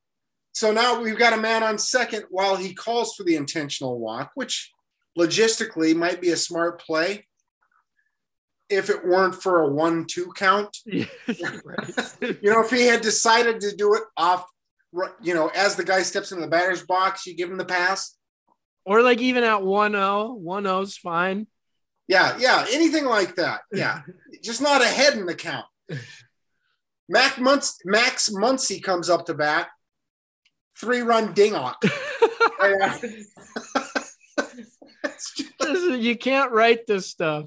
[0.51, 4.29] so now we've got a man on second while he calls for the intentional walk,
[4.35, 4.71] which
[5.17, 7.25] logistically might be a smart play
[8.69, 10.75] if it weren't for a one two count.
[12.41, 14.45] You know, if he had decided to do it off,
[15.21, 18.15] you know, as the guy steps into the batter's box, you give him the pass.
[18.85, 21.47] or like even at 1-0, 1-0's fine.
[22.07, 23.61] Yeah, yeah, anything like that.
[23.73, 24.01] Yeah,
[24.43, 25.65] just not ahead in the count.
[27.09, 29.67] Mac Munc- Max Muncy comes up to bat.
[30.79, 31.75] Three run dingok.
[32.59, 33.01] Right
[35.61, 37.45] just- you can't write this stuff.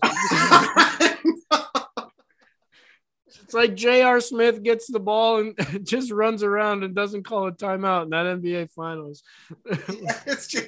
[3.49, 4.21] It's like J.R.
[4.21, 5.57] Smith gets the ball and
[5.87, 9.23] just runs around and doesn't call a timeout in that NBA Finals.
[9.65, 10.61] know the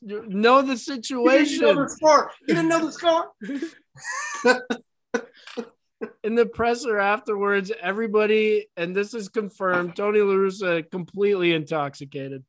[0.00, 1.76] he didn't know situation.
[1.76, 2.32] the score.
[2.44, 3.30] He didn't know the score.
[6.24, 12.42] In the presser afterwards, everybody, and this is confirmed, Tony La Russa completely intoxicated.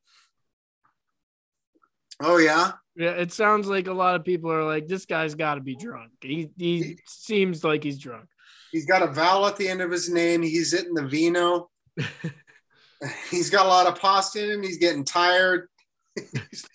[2.20, 2.72] Oh yeah.
[2.96, 5.76] Yeah, it sounds like a lot of people are like, this guy's got to be
[5.76, 6.14] drunk.
[6.22, 8.30] He, he seems like he's drunk.
[8.76, 10.42] He's got a vowel at the end of his name.
[10.42, 11.70] He's hitting the vino.
[13.32, 14.64] He's got a lot of pasta in him.
[14.64, 15.70] He's getting tired.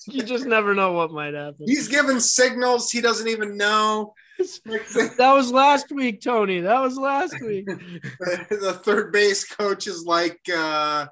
[0.06, 1.66] You just never know what might happen.
[1.66, 4.14] He's giving signals he doesn't even know.
[4.64, 6.60] That was last week, Tony.
[6.60, 7.66] That was last week.
[7.66, 11.06] the third base coach is like, uh,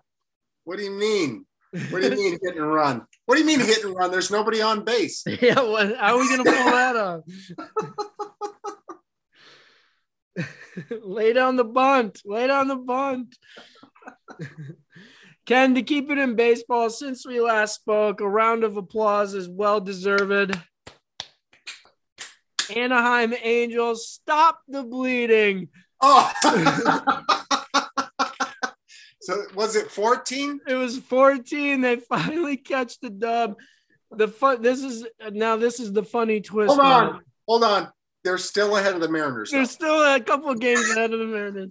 [0.64, 1.44] "What do you mean?
[1.90, 3.06] What do you mean hit and run?
[3.26, 4.10] What do you mean hit and run?
[4.10, 7.20] There's nobody on base." yeah, what, how are we gonna pull that off?
[11.02, 12.22] Lay down the bunt.
[12.24, 13.36] Lay down the bunt.
[15.46, 19.48] Ken, to keep it in baseball, since we last spoke, a round of applause is
[19.48, 20.58] well deserved.
[22.74, 25.68] Anaheim Angels, stop the bleeding.
[26.02, 26.30] Oh.
[29.20, 30.60] so was it 14?
[30.68, 31.80] It was 14.
[31.80, 33.56] They finally catch the dub.
[34.10, 34.62] The fun.
[34.62, 35.56] This is now.
[35.56, 36.68] This is the funny twist.
[36.68, 37.20] Hold on.
[37.46, 37.92] Hold on.
[38.28, 39.50] They're still ahead of the Mariners.
[39.50, 39.56] though.
[39.56, 41.70] There's still a couple of games ahead of the Mariners.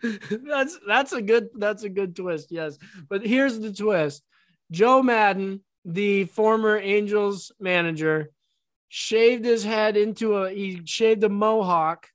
[0.30, 2.78] that's that's a good that's a good twist, yes.
[3.08, 4.22] But here's the twist:
[4.70, 8.30] Joe Maddon, the former Angels manager,
[8.88, 12.06] shaved his head into a he shaved a mohawk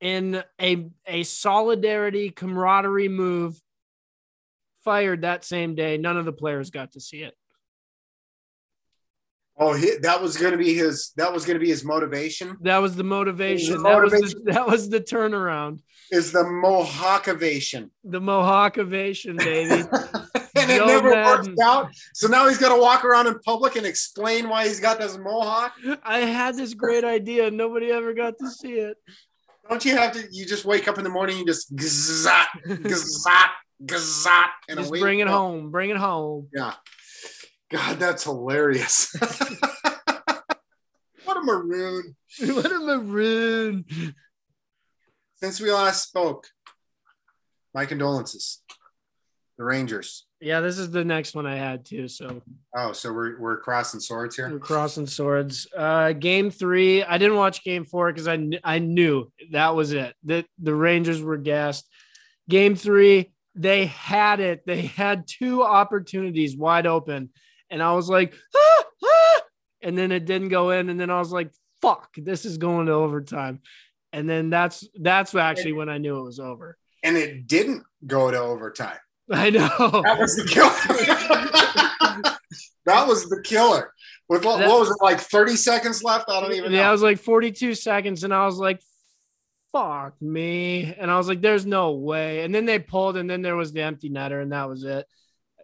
[0.00, 3.62] in a a solidarity camaraderie move.
[4.82, 5.98] Fired that same day.
[5.98, 7.36] None of the players got to see it.
[9.60, 11.12] Oh, he, that was going to be his.
[11.16, 12.56] That was going to be his motivation.
[12.60, 13.82] That was the motivation.
[13.82, 15.80] The That was the, that was the turnaround.
[16.10, 19.82] Is the Mohawkivation, The Mohawk ovation, baby.
[20.56, 21.46] and it never Maddon.
[21.48, 21.90] worked out.
[22.14, 25.18] So now he's got to walk around in public and explain why he's got this
[25.18, 25.74] mohawk.
[26.02, 27.50] I had this great idea.
[27.50, 28.96] Nobody ever got to see it.
[29.68, 30.24] Don't you have to?
[30.30, 33.48] You just wake up in the morning and just gzat, gzat,
[33.84, 35.70] gzat, and Just away bring it home.
[35.70, 36.48] Bring it home.
[36.54, 36.72] Yeah.
[37.70, 39.14] God, that's hilarious.
[41.24, 42.16] what a maroon.
[42.40, 43.84] what a maroon.
[45.36, 46.46] Since we last spoke,
[47.74, 48.62] my condolences.
[49.58, 50.24] The Rangers.
[50.40, 52.06] Yeah, this is the next one I had too.
[52.06, 52.42] So
[52.76, 54.48] Oh, so we're, we're crossing swords here.
[54.48, 55.66] we're crossing swords.
[55.76, 57.02] Uh, game three.
[57.02, 60.14] I didn't watch game four because I kn- I knew that was it.
[60.24, 61.88] That the Rangers were gassed.
[62.48, 64.62] Game three, they had it.
[64.64, 67.30] They had two opportunities wide open,
[67.70, 69.40] and I was like, ah, ah!
[69.82, 71.50] and then it didn't go in, and then I was like,
[71.80, 73.60] fuck, this is going to overtime.
[74.12, 76.76] And then that's that's actually when I knew it was over.
[77.04, 78.98] And it didn't go to overtime.
[79.30, 79.68] I know.
[79.68, 80.70] That was the killer.
[82.86, 83.92] that was the killer.
[84.28, 86.28] With what, what was it like 30 seconds left?
[86.28, 86.92] I don't even Yeah, it know.
[86.92, 88.80] was like 42 seconds, and I was like,
[89.72, 90.94] fuck me.
[90.98, 92.44] And I was like, there's no way.
[92.44, 95.06] And then they pulled, and then there was the empty netter, and that was it.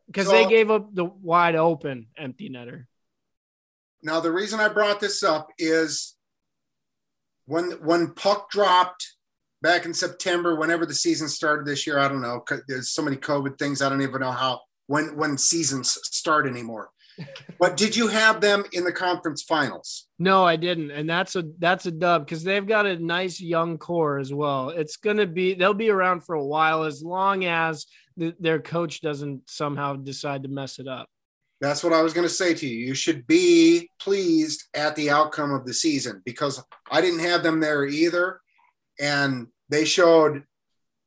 [0.07, 2.85] Because they gave up the wide open empty netter.
[4.03, 6.14] Now the reason I brought this up is
[7.47, 9.14] when when puck dropped
[9.62, 12.45] back in September, whenever the season started this year, I don't know.
[12.69, 13.81] There's so many COVID things.
[13.81, 16.90] I don't even know how when when seasons start anymore.
[17.61, 20.09] but did you have them in the conference finals?
[20.19, 20.90] No, I didn't.
[20.90, 24.71] And that's a that's a dub because they've got a nice young core as well.
[24.71, 29.00] It's gonna be they'll be around for a while as long as the, their coach
[29.00, 31.09] doesn't somehow decide to mess it up.
[31.61, 32.87] That's what I was going to say to you.
[32.87, 37.61] You should be pleased at the outcome of the season because I didn't have them
[37.61, 38.40] there either.
[39.00, 40.44] And they showed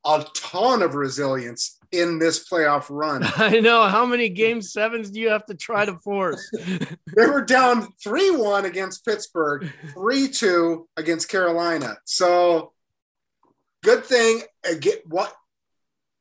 [0.05, 3.23] a ton of resilience in this playoff run.
[3.35, 6.49] I know how many game sevens do you have to try to force?
[7.15, 11.97] they were down 3 1 against Pittsburgh, 3 2 against Carolina.
[12.05, 12.73] So
[13.83, 14.41] good thing.
[14.67, 15.33] uh, Get what?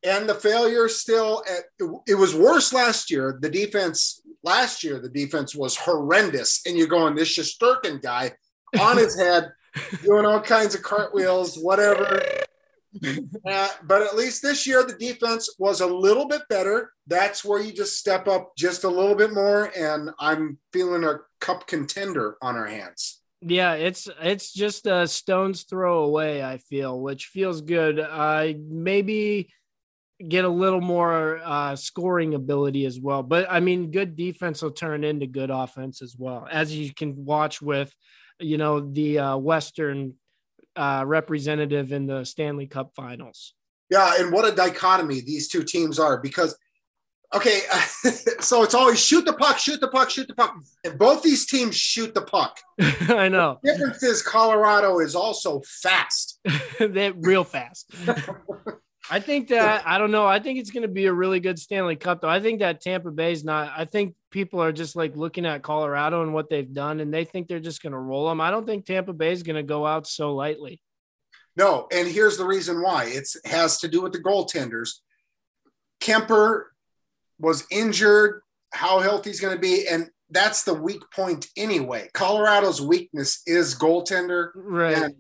[0.05, 1.65] And the failure still, at,
[2.07, 3.39] it, was worse last year.
[3.41, 6.63] The defense, last year, the defense was horrendous.
[6.67, 8.33] And you're going, this Shesterkin guy
[8.81, 9.53] on his head,
[10.03, 12.23] doing all kinds of cartwheels, whatever.
[13.45, 16.93] Uh, but at least this year, the defense was a little bit better.
[17.07, 19.71] That's where you just step up just a little bit more.
[19.77, 23.21] And I'm feeling a cup contender on our hands.
[23.43, 26.43] Yeah, it's it's just a stone's throw away.
[26.43, 28.01] I feel, which feels good.
[28.01, 29.53] Uh, maybe
[30.27, 33.23] get a little more uh, scoring ability as well.
[33.23, 37.25] But I mean, good defense will turn into good offense as well, as you can
[37.25, 37.95] watch with,
[38.39, 40.15] you know, the uh, Western
[40.75, 43.55] uh, representative in the Stanley Cup Finals.
[43.91, 46.57] Yeah, and what a dichotomy these two teams are because
[47.35, 47.61] okay,
[48.41, 50.55] so it's always shoot the puck, shoot the puck, shoot the puck.
[50.85, 52.59] And both these teams shoot the puck.
[52.81, 53.59] I know.
[53.63, 56.41] The difference is Colorado is also fast.
[56.81, 57.91] They're real fast.
[59.11, 60.27] I think that I don't know.
[60.27, 62.29] I think it's going to be a really good Stanley Cup, though.
[62.29, 63.73] I think that Tampa Bay's not.
[63.77, 67.25] I think people are just like looking at Colorado and what they've done, and they
[67.25, 68.40] think they're just going to roll them.
[68.40, 70.81] I don't think Tampa Bay's going to go out so lightly.
[71.57, 73.05] No, and here's the reason why.
[73.07, 74.97] It has to do with the goaltenders.
[76.01, 76.64] Kuemper
[77.38, 78.42] was injured,
[78.73, 82.09] how healthy he's going to be, and that's the weak point anyway.
[82.12, 84.97] Colorado's weakness is goaltender, Right.
[84.99, 85.14] and,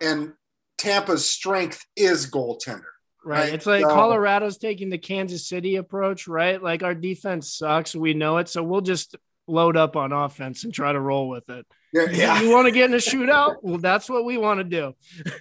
[0.00, 0.32] and
[0.78, 2.82] Tampa's strength is goaltender.
[3.24, 3.52] Right.
[3.54, 6.62] It's like So- Colorado's taking the Kansas City approach, right?
[6.62, 7.94] Like our defense sucks.
[7.94, 8.48] We know it.
[8.48, 11.66] So we'll just load up on offense and try to roll with it.
[11.92, 12.40] Yeah, yeah.
[12.42, 13.56] You want to get in a shootout?
[13.62, 14.94] Well, that's what we want to do.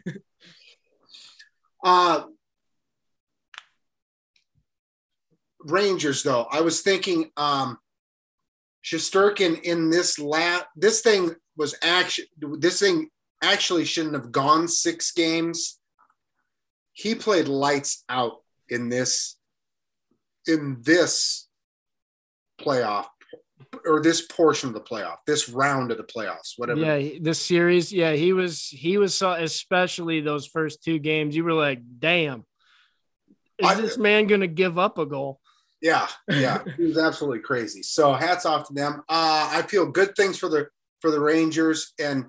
[1.86, 2.24] Uh,
[5.65, 7.78] Rangers, though, I was thinking um,
[8.84, 10.67] Shesterkin in this lat.
[10.76, 12.28] This thing was actually
[12.60, 13.10] this thing
[13.41, 15.80] actually shouldn't have gone six games.
[16.93, 19.38] He played lights out in this
[20.47, 21.47] in this
[22.60, 23.08] playoff
[23.86, 26.79] or this portion of the playoff, this round of the playoffs, whatever.
[26.82, 31.36] Yeah, this series, yeah, he was he was so especially those first two games.
[31.36, 32.45] You were like, "Damn,
[33.58, 35.39] is I- this man going to give up a goal?"
[35.82, 37.84] Yeah, yeah, he was absolutely crazy.
[37.84, 39.01] So hats off to them.
[39.10, 40.67] Uh, I feel good things for the
[41.01, 41.93] for the Rangers.
[41.99, 42.27] And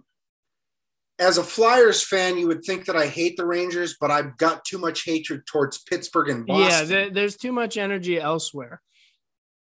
[1.19, 4.65] as a Flyers fan, you would think that I hate the Rangers, but I've got
[4.65, 6.69] too much hatred towards Pittsburgh and Boston.
[6.69, 8.81] Yeah, there, there's too much energy elsewhere.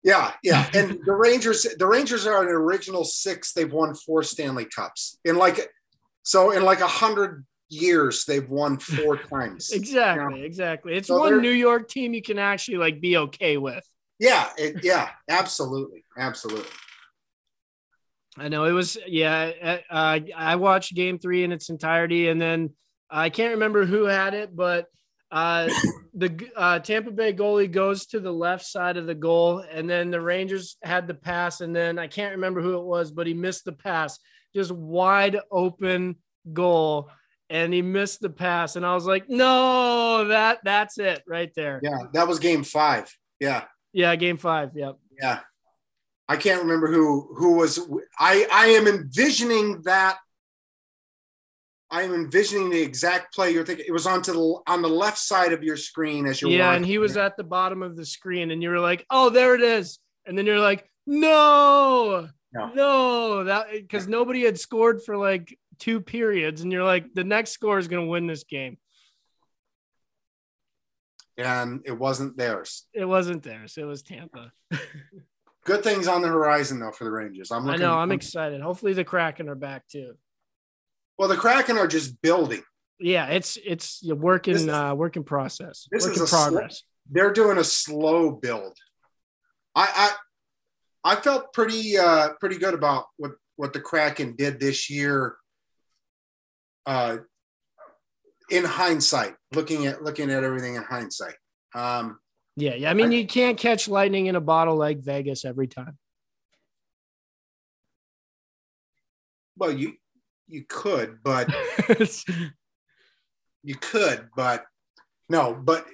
[0.03, 0.69] yeah, yeah.
[0.75, 3.53] And the Rangers, the Rangers are an original six.
[3.53, 5.61] They've won four Stanley Cups in like
[6.23, 8.25] so in like a hundred years.
[8.25, 9.73] They've won four times.
[9.73, 10.95] Exactly, exactly.
[10.95, 13.85] It's So one New York team you can actually like be okay with.
[14.19, 16.71] Yeah, it, yeah, absolutely, absolutely.
[18.39, 19.79] I know it was yeah.
[19.91, 22.71] Uh, I watched Game Three in its entirety, and then
[23.11, 24.87] I can't remember who had it, but
[25.31, 25.69] uh,
[26.15, 30.11] the uh, Tampa Bay goalie goes to the left side of the goal, and then
[30.11, 33.35] the Rangers had the pass, and then I can't remember who it was, but he
[33.35, 34.19] missed the pass,
[34.55, 36.17] just wide open
[36.53, 37.11] goal,
[37.51, 41.81] and he missed the pass, and I was like, no, that that's it right there.
[41.83, 43.15] Yeah, that was Game Five.
[43.41, 43.65] Yeah.
[43.93, 44.71] Yeah, Game Five.
[44.75, 44.97] Yep.
[45.21, 45.41] Yeah.
[46.33, 47.79] I can't remember who who was
[48.19, 50.17] I I am envisioning that
[51.91, 53.85] I am envisioning the exact play you're thinking.
[53.87, 56.77] It was onto the on the left side of your screen as you're yeah, watching.
[56.77, 59.55] and he was at the bottom of the screen, and you were like, "Oh, there
[59.55, 62.73] it is," and then you're like, "No, No.
[62.73, 67.51] no, that because nobody had scored for like two periods, and you're like, the next
[67.51, 68.79] score is going to win this game."
[71.37, 72.87] and it wasn't theirs.
[72.95, 74.53] It wasn't theirs; it was Tampa.
[75.65, 77.51] Good things on the horizon though for the Rangers.
[77.53, 77.95] I'm I looking, know.
[77.95, 78.61] I'm excited.
[78.61, 80.15] Hopefully, the Kraken are back too.
[81.19, 82.63] well, the Kraken are just building.
[82.99, 86.27] Yeah, it's it's a work in is- uh, work in process, this work is in
[86.27, 86.83] slow- progress.
[87.11, 88.77] They're doing a slow build.
[89.75, 90.13] I
[91.05, 95.37] I I felt pretty uh pretty good about what what the Kraken did this year.
[96.87, 97.19] Uh,
[98.51, 101.35] in hindsight, looking at looking at everything in hindsight.
[101.75, 102.19] Um,
[102.57, 102.91] Yeah, yeah.
[102.91, 105.99] I mean, you can't catch lightning in a bottle like Vegas every time.
[109.57, 109.95] well, you
[110.49, 111.49] you could, but
[113.63, 114.65] you could, but
[115.29, 115.87] no, but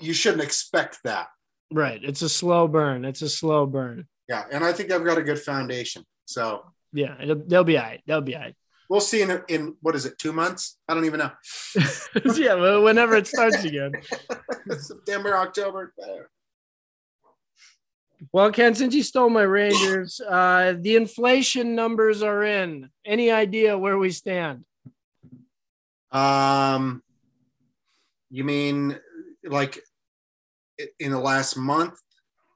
[0.00, 1.28] you shouldn't expect that.
[1.72, 2.00] right.
[2.02, 3.04] It's a slow burn.
[3.04, 4.06] It's a slow burn.
[4.28, 6.04] Yeah, and I think I've got a good foundation.
[6.26, 7.14] So Yeah,
[7.46, 8.02] they'll be all right.
[8.06, 8.56] They'll be all right.
[8.88, 10.78] We'll see in in what is it, two months?
[10.88, 11.30] I don't even know.
[12.36, 13.92] yeah, well, whenever it starts again.
[14.78, 15.92] September, October.
[15.96, 16.30] whatever.
[18.32, 22.88] Well, Ken, since you stole my Rangers, uh, the inflation numbers are in.
[23.04, 24.64] Any idea where we stand?
[26.10, 27.02] Um,
[28.30, 28.98] you mean
[29.44, 29.82] like
[30.98, 31.98] in the last month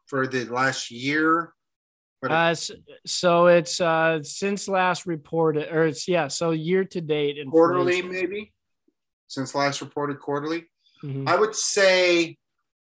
[0.06, 1.52] for the last year?
[2.22, 2.54] Uh,
[3.06, 8.02] so it's uh, since last reported, or it's yeah, so year to date and quarterly,
[8.02, 8.52] maybe
[9.28, 10.66] since last reported quarterly.
[11.04, 11.28] Mhm.
[11.28, 12.36] I would say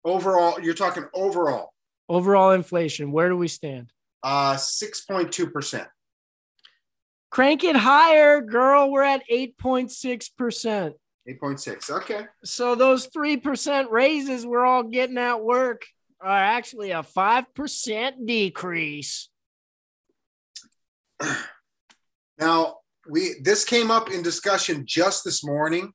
[0.03, 1.73] overall, you're talking overall,
[2.07, 3.91] Overall inflation, where do we stand?
[4.23, 5.87] uh, six point two percent.
[7.29, 8.91] Crank it higher, girl.
[8.91, 10.93] We're at 8.6%.
[11.29, 11.89] 8.6.
[11.91, 12.25] Okay.
[12.43, 15.85] So those 3% raises we're all getting at work
[16.21, 19.29] are actually a 5% decrease.
[22.39, 22.77] Now,
[23.09, 25.91] we this came up in discussion just this morning.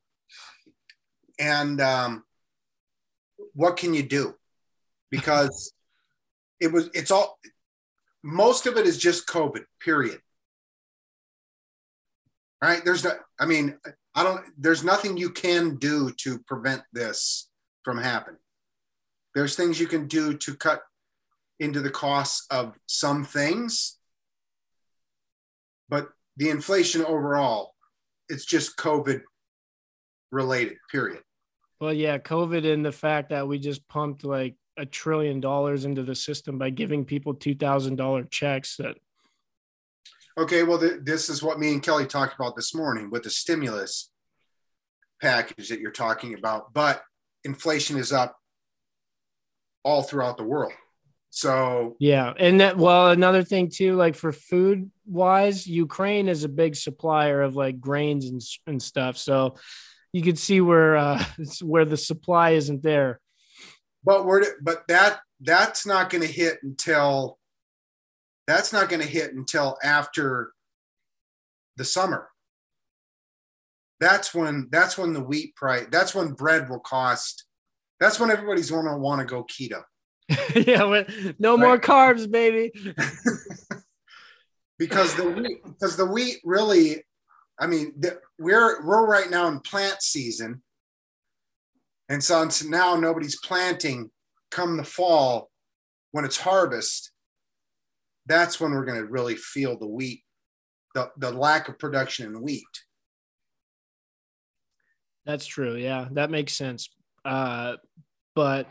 [1.41, 2.22] And um,
[3.55, 4.35] what can you do?
[5.11, 5.72] Because
[6.61, 7.39] it was it's all
[8.22, 10.20] most of it is just COVID, period.
[12.62, 12.83] Right.
[12.83, 13.79] There's no, I mean,
[14.14, 17.51] I don't, there's nothing you can do to prevent this
[17.83, 18.41] from happening.
[19.35, 20.82] There's things you can do to cut
[21.59, 23.99] into the costs of some things,
[25.89, 27.74] but the inflation overall,
[28.28, 29.22] it's just COVID
[30.30, 31.22] related, period.
[31.80, 36.03] Well, yeah, COVID and the fact that we just pumped like a trillion dollars into
[36.03, 38.97] the system by giving people $2,000 checks that
[40.37, 43.30] Okay, well, th- this is what me and Kelly talked about this morning with the
[43.30, 44.11] stimulus
[45.22, 46.72] package that you're talking about.
[46.72, 47.03] But
[47.45, 48.37] inflation is up
[49.85, 50.72] all throughout the world.
[51.30, 56.49] So, Yeah, and that well, another thing too, like for food wise, Ukraine is a
[56.49, 59.18] big supplier of like grains and and stuff.
[59.18, 59.57] So
[60.12, 63.20] you could see where uh it's where the supply isn't there.
[64.05, 67.39] but we're, but that, that's not going to hit until,
[68.47, 70.53] that's not going to hit until after
[71.76, 72.28] the summer.
[74.01, 77.45] That's when, that's when the wheat price, that's when bread will cost,
[78.01, 79.83] that's when everybody's going to want to go keto.
[80.67, 81.83] yeah, but no more Right.
[81.83, 82.73] carbs, baby.
[84.79, 87.05] because the wheat, because the wheat really,
[87.59, 90.63] I mean, the, we're we're right now in plant season,
[92.09, 94.11] and so now nobody's planting.
[94.51, 95.51] Come the fall,
[96.13, 97.11] when it's harvest,
[98.27, 100.23] that's when we're going to really feel the wheat,
[100.95, 102.63] the the lack of production in wheat.
[105.27, 105.75] That's true.
[105.77, 106.89] Yeah, that makes sense.
[107.25, 107.77] Uh,
[108.35, 108.68] but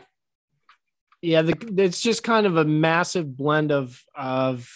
[1.22, 4.68] yeah, the, it's just kind of a massive blend of of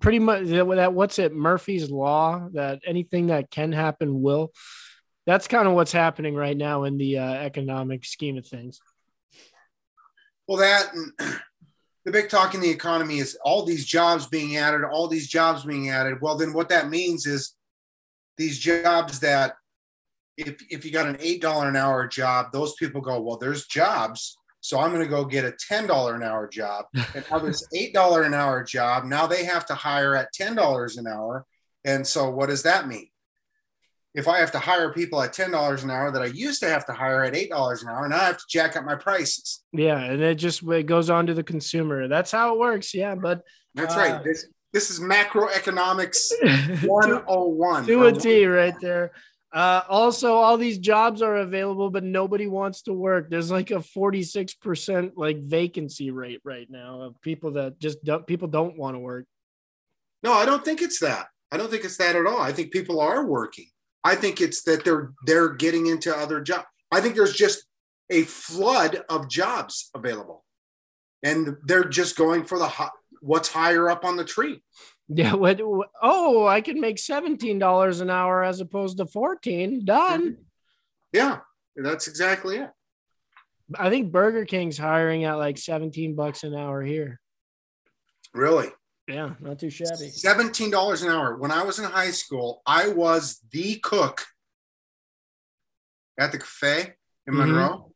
[0.00, 4.52] pretty much that what's it Murphy's law that anything that can happen will.
[5.24, 8.80] That's kind of what's happening right now in the uh, economic scheme of things.
[10.48, 10.90] Well, that
[12.04, 15.64] the big talk in the economy is all these jobs being added, all these jobs
[15.64, 16.20] being added.
[16.20, 17.54] Well, then what that means is
[18.36, 19.54] these jobs that
[20.36, 23.66] if if you got an eight dollar an hour job, those people go, well, there's
[23.66, 26.86] jobs, so I'm going to go get a ten dollar an hour job.
[27.14, 30.54] And now this eight dollar an hour job, now they have to hire at ten
[30.54, 31.44] dollars an hour.
[31.84, 33.08] And so, what does that mean?
[34.14, 36.68] If I have to hire people at ten dollars an hour that I used to
[36.68, 38.94] have to hire at eight dollars an hour, now I have to jack up my
[38.94, 39.62] prices.
[39.72, 42.08] Yeah, and it just it goes on to the consumer.
[42.08, 42.94] That's how it works.
[42.94, 43.42] Yeah, but
[43.74, 44.24] That's Uh, right.
[44.24, 47.86] This this is macroeconomics to, 101.
[47.86, 49.12] to a T right there.
[49.52, 53.28] Uh, also, all these jobs are available, but nobody wants to work.
[53.28, 58.48] There's like a 46% like vacancy rate right now of people that just don't, people
[58.48, 59.26] don't want to work.
[60.22, 61.26] No, I don't think it's that.
[61.50, 62.40] I don't think it's that at all.
[62.40, 63.66] I think people are working.
[64.04, 66.64] I think it's that they're they're getting into other jobs.
[66.90, 67.66] I think there's just
[68.10, 70.44] a flood of jobs available,
[71.22, 72.90] and they're just going for the hi-
[73.20, 74.62] what's higher up on the tree.
[75.14, 75.34] Yeah.
[75.42, 75.60] What?
[76.02, 79.84] Oh, I can make $17 an hour as opposed to 14.
[79.84, 80.38] Done.
[81.12, 81.40] Yeah,
[81.76, 82.70] that's exactly it.
[83.78, 87.20] I think Burger King's hiring at like 17 bucks an hour here.
[88.34, 88.68] Really,
[89.08, 90.08] Yeah, not too shabby.
[90.08, 91.36] seventeen dollars an hour.
[91.36, 94.22] When I was in high school, I was the cook
[96.18, 96.94] at the cafe
[97.26, 97.38] in Mhm.
[97.38, 97.94] Monroe.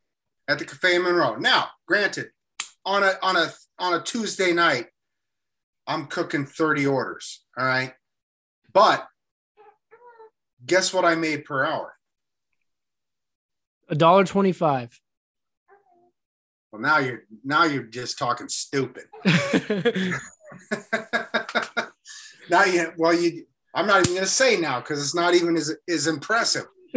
[0.49, 1.37] At the cafe in Monroe.
[1.37, 2.31] Now, granted,
[2.85, 4.89] on a on a on a Tuesday night,
[5.87, 7.45] I'm cooking 30 orders.
[7.57, 7.93] All right.
[8.73, 9.07] But
[10.65, 11.95] guess what I made per hour?
[13.89, 15.01] A dollar twenty-five.
[16.73, 19.05] Well, now you're now you're just talking stupid.
[22.51, 25.75] now you well you I'm not even gonna say now because it's not even as
[25.89, 26.65] as impressive.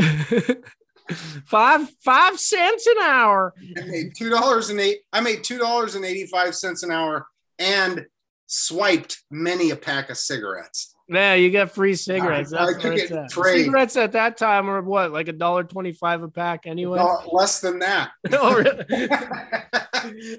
[1.46, 3.54] five five cents an hour.
[3.78, 5.00] I made two dollars and eight.
[5.14, 7.28] I made two dollars and eighty five cents an hour
[7.60, 8.06] and
[8.52, 10.96] swiped many a pack of cigarettes.
[11.08, 12.52] Yeah, you got free cigarettes.
[12.54, 13.32] I- I That's took it at.
[13.32, 16.98] Cigarettes at that time were what, like a dollar twenty-five a pack anyway.
[17.00, 18.12] No, less than that.
[18.34, 18.86] Oh, really?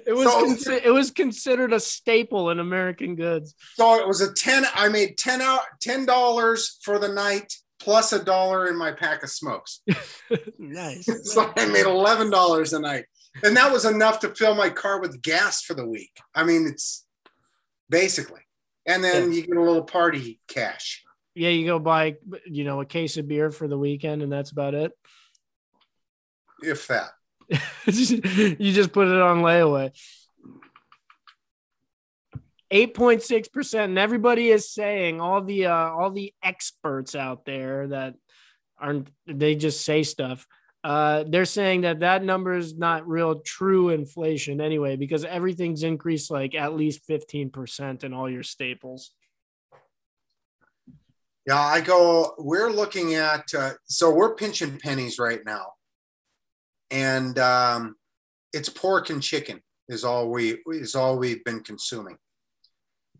[0.05, 3.55] it was So- consi- it was considered a staple in American goods.
[3.75, 4.65] so it was a ten.
[4.73, 9.23] I made ten out ten dollars for the night plus a dollar in my pack
[9.23, 9.81] of smokes.
[10.59, 11.05] nice.
[11.33, 13.05] so I made eleven dollars a night,
[13.43, 16.11] and that was enough to fill my car with gas for the week.
[16.35, 17.05] I mean, it's
[17.91, 18.41] basically,
[18.87, 21.03] and then you get a little party cash.
[21.35, 22.15] Yeah, you go buy,
[22.45, 24.91] you know, a case of beer for the weekend, and that's about it.
[26.63, 27.11] If that.
[27.85, 29.91] you just put it on layaway.
[32.71, 38.15] 8.6% and everybody is saying all the uh all the experts out there that
[38.79, 40.47] aren't they just say stuff
[40.83, 46.31] uh they're saying that that number is not real true inflation anyway because everything's increased
[46.31, 49.11] like at least 15% in all your staples
[51.47, 52.35] Yeah, I go.
[52.37, 55.73] We're looking at uh, so we're pinching pennies right now,
[56.91, 57.95] and um,
[58.53, 59.59] it's pork and chicken
[59.89, 62.17] is all we is all we've been consuming.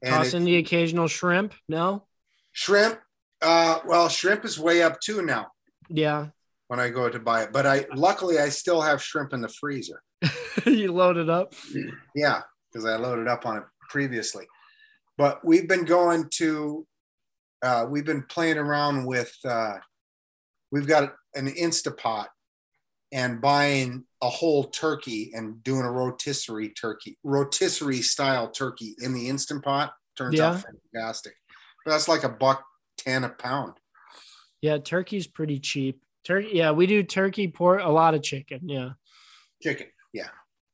[0.04, 2.06] And toss it- in the occasional shrimp no
[2.52, 3.00] shrimp,
[3.42, 5.48] uh, well, shrimp is way up too now
[5.90, 6.28] yeah
[6.72, 7.52] when I go to buy it.
[7.52, 10.02] But I luckily I still have shrimp in the freezer.
[10.66, 11.54] you load it up
[12.16, 14.46] Yeah, because I loaded up on it previously.
[15.18, 16.88] But we've been going to,
[17.62, 19.80] uh, we've been playing around with, uh,
[20.72, 22.28] we've got an Instapot
[23.12, 29.28] and buying a whole turkey and doing a rotisserie turkey, rotisserie style turkey in the
[29.28, 29.92] Instant Pot.
[30.18, 30.64] Turns out
[30.94, 31.34] fantastic.
[31.84, 32.64] But that's like a buck
[33.00, 33.74] 10 a pound.
[34.62, 38.90] yeah turkey's pretty cheap turkey yeah we do turkey pork a lot of chicken yeah
[39.62, 39.88] Chicken.
[40.14, 40.28] Yeah.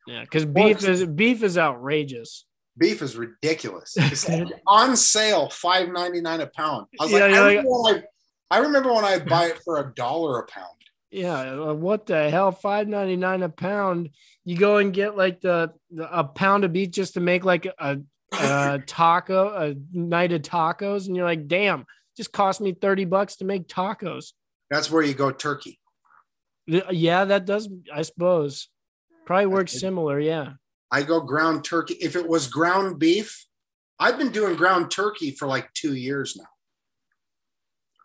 [0.07, 2.45] yeah because beef is beef is outrageous
[2.79, 3.95] Beef is ridiculous.
[3.99, 6.85] It's like on sale, five ninety nine a pound.
[6.99, 8.03] I was Yeah, like, I like- remember, when I,
[8.51, 10.67] I remember when I buy it for a dollar a pound.
[11.09, 12.51] Yeah, uh, what the hell?
[12.51, 14.11] Five ninety nine a pound.
[14.45, 17.65] You go and get like the, the a pound of beef just to make like
[17.65, 17.97] a,
[18.39, 21.83] a taco, a night of tacos, and you're like, damn,
[22.15, 24.33] just cost me thirty bucks to make tacos.
[24.69, 25.79] That's where you go turkey.
[26.65, 28.69] Yeah, that does, I suppose.
[29.25, 30.19] Probably works similar.
[30.19, 30.53] Yeah.
[30.91, 31.95] I go ground turkey.
[31.95, 33.45] If it was ground beef,
[33.99, 36.45] I've been doing ground turkey for like two years now.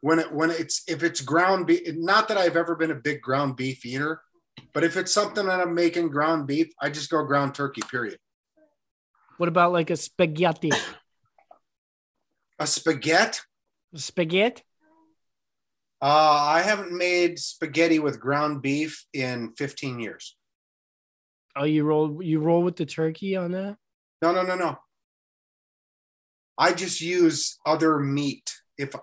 [0.00, 3.20] When it when it's if it's ground beef, not that I've ever been a big
[3.20, 4.20] ground beef eater,
[4.72, 7.82] but if it's something that I'm making ground beef, I just go ground turkey.
[7.88, 8.18] Period.
[9.36, 10.72] What about like a spaghetti?
[12.58, 13.38] A spaghetti.
[13.94, 14.62] Spaghetti?
[16.02, 20.36] Uh, I haven't made spaghetti with ground beef in 15 years.
[21.54, 23.76] Oh, you roll you roll with the turkey on that?
[24.20, 24.78] No, no, no, no.
[26.58, 28.52] I just use other meat.
[28.78, 28.96] If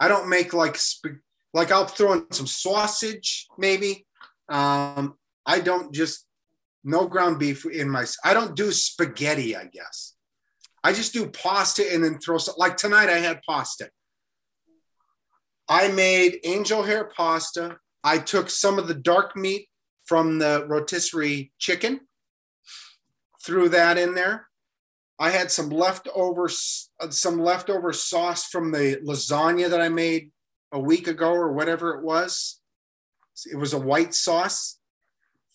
[0.00, 1.22] I don't make like sp-
[1.54, 4.06] like I'll throw in some sausage maybe.
[4.48, 5.14] Um,
[5.46, 6.26] I don't just
[6.82, 8.06] no ground beef in my.
[8.24, 9.54] I don't do spaghetti.
[9.54, 10.14] I guess
[10.82, 12.54] I just do pasta and then throw some.
[12.58, 13.90] Like tonight, I had pasta.
[15.70, 17.78] I made angel hair pasta.
[18.02, 19.68] I took some of the dark meat
[20.04, 22.00] from the rotisserie chicken,
[23.44, 24.48] threw that in there.
[25.20, 30.32] I had some leftover some leftover sauce from the lasagna that I made
[30.72, 32.60] a week ago or whatever it was.
[33.50, 34.78] It was a white sauce.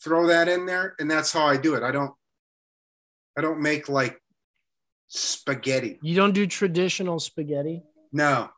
[0.02, 1.84] Throw that in there, and that's how I do it.
[1.84, 2.14] I don't
[3.38, 4.22] I don't make like
[5.08, 6.00] spaghetti.
[6.02, 7.84] You don't do traditional spaghetti?
[8.14, 8.50] No,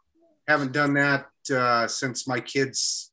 [0.47, 3.11] haven't done that uh, since my kids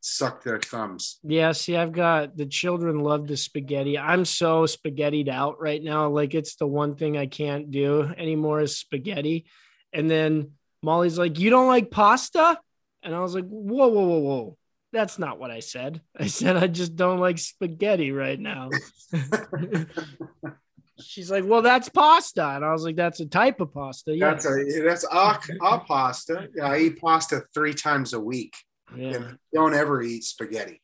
[0.00, 1.18] suck their thumbs.
[1.24, 3.98] Yeah, see, I've got the children love the spaghetti.
[3.98, 6.08] I'm so spaghettied out right now.
[6.08, 9.46] Like it's the one thing I can't do anymore is spaghetti.
[9.92, 12.58] And then Molly's like, You don't like pasta?
[13.02, 14.56] And I was like, Whoa, whoa, whoa, whoa.
[14.92, 16.00] That's not what I said.
[16.16, 18.70] I said I just don't like spaghetti right now.
[21.00, 22.46] She's like, Well, that's pasta.
[22.56, 24.14] And I was like, That's a type of pasta.
[24.16, 24.30] Yeah.
[24.30, 26.48] That's a that's a, a pasta.
[26.54, 28.54] Yeah, I eat pasta three times a week.
[28.96, 29.14] yeah.
[29.14, 30.80] And don't ever eat spaghetti.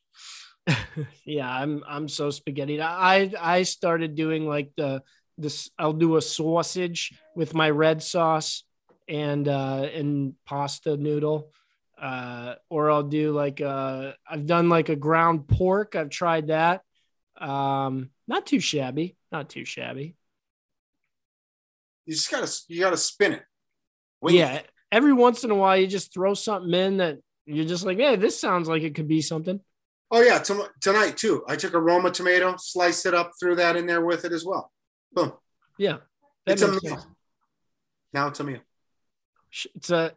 [1.24, 5.02] yeah i'm i'm so spaghetti i i started doing like the
[5.36, 8.64] this i'll do a sausage with my red sauce
[9.08, 11.50] and uh and pasta noodle
[12.00, 16.82] uh or i'll do like uh i've done like a ground pork i've tried that
[17.38, 20.14] um not too shabby not too shabby
[22.07, 23.43] You just gotta you gotta spin it.
[24.20, 24.39] Wing it.
[24.39, 24.61] yeah
[24.91, 28.16] every once in a while you just throw something in that you're just like hey
[28.16, 29.61] this sounds like it could be something
[30.14, 30.41] Oh yeah,
[30.80, 31.43] tonight too.
[31.49, 34.45] I took a Roma tomato, sliced it up, threw that in there with it as
[34.45, 34.70] well.
[35.11, 35.33] Boom.
[35.78, 36.01] yeah
[36.47, 36.80] It's a meal.
[36.80, 37.07] sense.
[38.12, 38.61] Now it's a meal.
[39.74, 40.12] it's a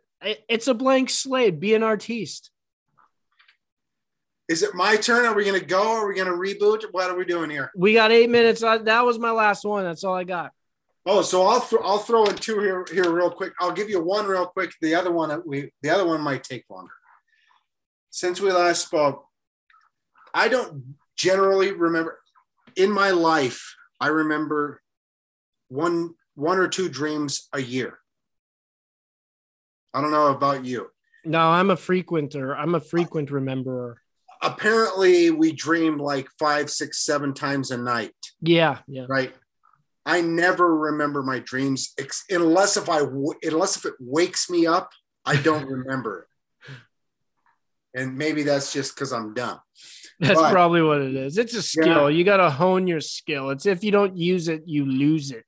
[0.49, 2.51] it's a blank slate be an artiste
[4.47, 5.25] Is it my turn?
[5.25, 5.95] Are we gonna go?
[5.95, 6.83] Are we gonna reboot?
[6.91, 7.71] What are we doing here?
[7.75, 10.51] we got eight minutes that was my last one that's all i got
[11.07, 13.53] Oh, so I'll throw I'll throw in two here here real quick.
[13.59, 14.73] I'll give you one real quick.
[14.81, 16.93] The other one we the other one might take longer.
[18.09, 19.23] Since we last spoke,
[20.33, 22.19] I don't generally remember
[22.75, 23.75] in my life.
[23.99, 24.81] I remember
[25.67, 27.99] one one or two dreams a year.
[29.93, 30.89] I don't know about you.
[31.23, 32.55] No, I'm a frequenter.
[32.57, 33.95] I'm a frequent rememberer.
[34.45, 39.05] Apparently, we dream like five, six, seven times a night, Yeah, yeah.
[39.09, 39.33] right?
[40.05, 44.67] I never remember my dreams ex- unless if I w- unless if it wakes me
[44.67, 44.91] up,
[45.25, 46.27] I don't remember
[46.67, 46.71] it.
[47.99, 49.59] And maybe that's just because I'm dumb.
[50.19, 51.37] That's But- probably what it is.
[51.37, 52.11] It's a skill.
[52.11, 53.49] You got to hone your skill.
[53.49, 55.43] It's if you don't use it, you lose it.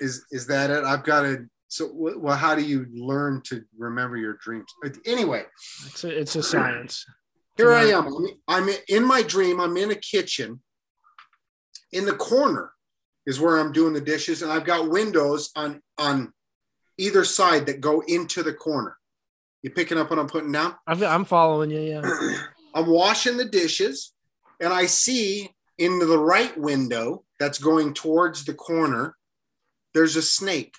[0.00, 0.82] Is is that it?
[0.84, 1.46] I've got to.
[1.68, 4.66] So, well, how do you learn to remember your dreams?
[5.06, 5.44] Anyway,
[5.86, 7.04] It's a, it's a science.
[7.56, 8.08] Here I am.
[8.48, 9.60] I'm, in my dream.
[9.60, 10.60] I'm in a kitchen.
[11.92, 12.72] In the corner
[13.26, 16.32] is where I'm doing the dishes, and I've got windows on on
[16.98, 18.96] either side that go into the corner.
[19.62, 20.74] You picking up what I'm putting down?
[20.86, 21.80] I'm following you.
[21.80, 22.38] Yeah.
[22.74, 24.12] I'm washing the dishes,
[24.60, 29.16] and I see into the right window that's going towards the corner.
[29.92, 30.74] There's a snake.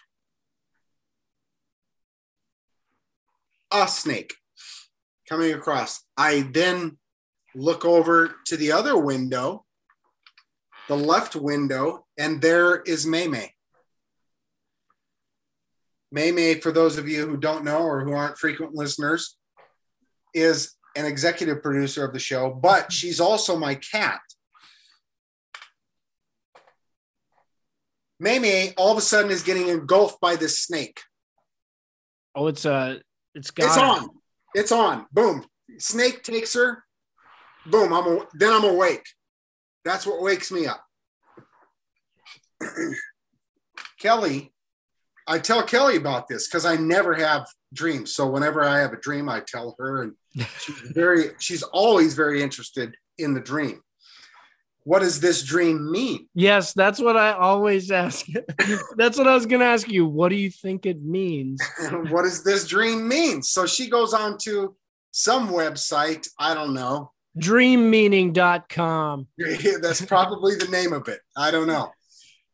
[3.71, 4.35] A snake
[5.27, 6.03] coming across.
[6.17, 6.97] I then
[7.55, 9.65] look over to the other window,
[10.87, 13.49] the left window, and there is Maymay.
[16.15, 19.37] Maymay, for those of you who don't know or who aren't frequent listeners,
[20.33, 24.21] is an executive producer of the show, but she's also my cat.
[28.23, 31.01] Maymay all of a sudden is getting engulfed by this snake.
[32.33, 32.99] Oh, it's uh,
[33.33, 34.09] it's got It's on.
[34.55, 35.05] It's on.
[35.11, 35.45] Boom.
[35.77, 36.83] Snake takes her.
[37.65, 37.93] Boom.
[37.93, 39.05] I'm a, then I'm awake.
[39.83, 40.81] That's what wakes me up.
[43.99, 44.53] Kelly,
[45.27, 48.15] I tell Kelly about this because I never have dreams.
[48.15, 50.13] So whenever I have a dream, I tell her, and
[50.59, 53.81] she's very, she's always very interested in the dream.
[54.85, 56.29] What does this dream mean?
[56.35, 58.27] Yes, that's what I always ask.
[58.95, 60.05] that's what I was gonna ask you.
[60.05, 61.59] What do you think it means?
[62.09, 63.41] what does this dream mean?
[63.41, 64.75] So she goes on to
[65.09, 66.27] some website.
[66.37, 67.11] I don't know.
[67.39, 69.27] Dreammeaning.com.
[69.81, 71.19] That's probably the name of it.
[71.35, 71.91] I don't know.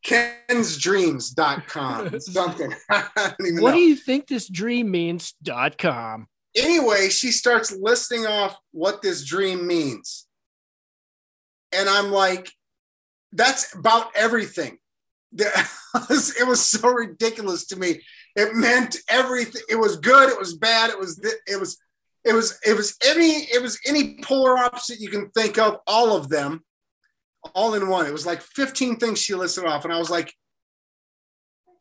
[0.06, 2.20] Kensdreams.com.
[2.22, 2.74] Something.
[2.88, 3.72] What know.
[3.74, 5.34] do you think this dream means?
[5.44, 6.28] Dot com.
[6.56, 10.28] anyway, she starts listing off what this dream means.
[11.74, 12.52] And I'm like,
[13.32, 14.78] that's about everything.
[16.10, 18.02] It was so ridiculous to me.
[18.36, 19.62] It meant everything.
[19.70, 20.30] It was good.
[20.30, 20.90] It was bad.
[20.90, 21.78] It was, it was,
[22.24, 26.16] it was, it was any, it was any polar opposite you can think of, all
[26.16, 26.64] of them,
[27.54, 28.06] all in one.
[28.06, 29.84] It was like 15 things she listed off.
[29.84, 30.34] And I was like,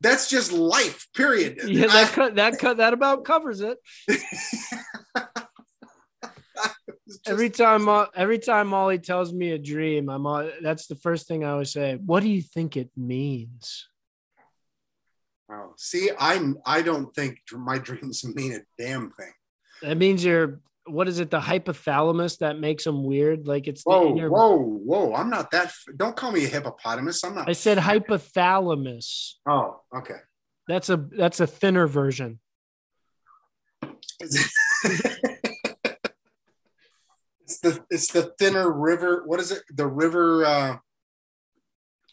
[0.00, 1.60] that's just life, period.
[1.64, 3.78] Yeah, I- that cut, that cut that about covers it.
[7.10, 11.26] just- Every time, every time Molly tells me a dream, I'm all, that's the first
[11.28, 11.96] thing I always say.
[11.96, 13.88] What do you think it means?
[15.52, 19.32] Oh, see, I I don't think my dreams mean a damn thing.
[19.82, 21.30] That means you're what is it?
[21.30, 23.46] The hypothalamus that makes them weird.
[23.46, 25.14] Like it's the Whoa, inner- whoa, whoa!
[25.14, 25.72] I'm not that.
[25.96, 27.22] Don't call me a hippopotamus.
[27.24, 27.48] I'm not.
[27.48, 29.34] I said hypothalamus.
[29.48, 30.20] Oh, okay.
[30.68, 32.38] That's a that's a thinner version.
[37.62, 39.22] it's the it's the thinner river.
[39.26, 39.62] What is it?
[39.74, 40.44] The river.
[40.44, 40.76] uh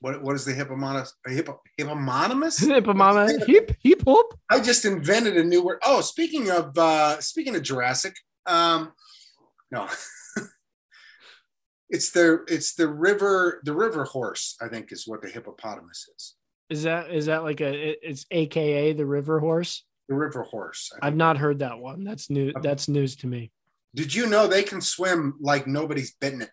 [0.02, 1.14] What what is the hippopotamus?
[1.26, 2.60] Hippo, hippopotamus?
[2.60, 4.34] Hippomama, heap heap hoop.
[4.50, 5.80] I just invented a new word.
[5.86, 8.94] Oh, speaking of uh speaking of Jurassic, um,
[9.72, 9.88] no.
[11.90, 16.36] It's the it's the river the river horse I think is what the hippopotamus is
[16.70, 19.86] Is that is that like a it's AKA the river horse?
[20.10, 20.92] the river horse.
[21.02, 22.04] I've not heard that one.
[22.04, 22.52] That's new.
[22.62, 23.52] That's news to me.
[23.98, 26.52] Did you know they can swim like nobody's bitten it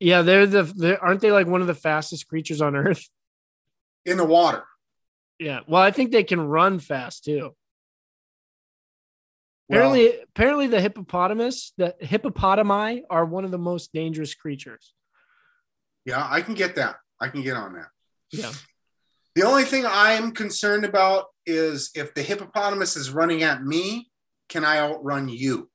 [0.00, 3.04] Yeah, they're the they're, aren't they like one of the fastest creatures on earth?
[4.06, 4.64] in the water?
[5.38, 5.60] Yeah.
[5.68, 7.54] Well, I think they can run fast too.
[9.68, 14.94] Well, Apparently, apparently the hippopotamus, the hippopotami are one of the most dangerous creatures.
[16.04, 16.96] yeah, I can get that.
[17.20, 17.88] I can get on that.
[18.32, 18.52] Yeah.
[19.34, 24.10] The only thing I'm concerned about is if the hippopotamus is running at me,
[24.48, 25.68] can I outrun you?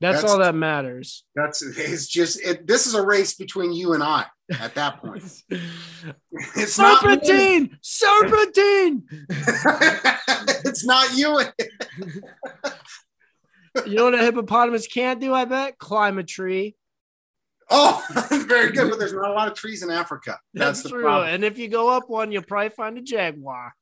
[0.00, 1.24] That's, That's- all that matters.
[1.34, 4.26] That's it's just it, this is a race between you and I
[4.58, 5.22] at that point.
[6.56, 7.18] It's not me.
[7.20, 7.78] Serpentine!
[7.82, 9.02] Serpentine!
[10.64, 11.40] it's not you.
[13.86, 15.78] You know what a hippopotamus can't do, I bet?
[15.78, 16.74] Climb a tree.
[17.70, 18.04] Oh,
[18.48, 18.90] very good.
[18.90, 20.40] But there's not a lot of trees in Africa.
[20.52, 21.02] That's, That's, the true.
[21.02, 21.28] problem.
[21.28, 23.72] And if you go up one, you'll probably find a jaguar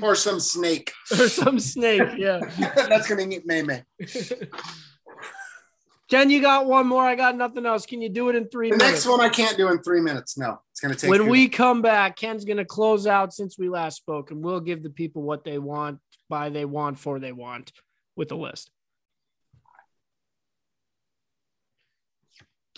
[0.02, 0.92] or some snake.
[1.12, 2.02] or some snake.
[2.16, 2.40] Yeah.
[2.58, 3.82] That's gonna get May May.
[6.10, 7.04] Ken, you got one more.
[7.04, 7.86] I got nothing else.
[7.86, 9.04] Can you do it in three The minutes?
[9.04, 10.36] next one I can't do in three minutes.
[10.36, 11.08] No, it's gonna take.
[11.08, 14.58] when we come back, Ken's going to close out since we last spoke, and we'll
[14.60, 17.70] give the people what they want by they want for they want
[18.16, 18.70] with the list.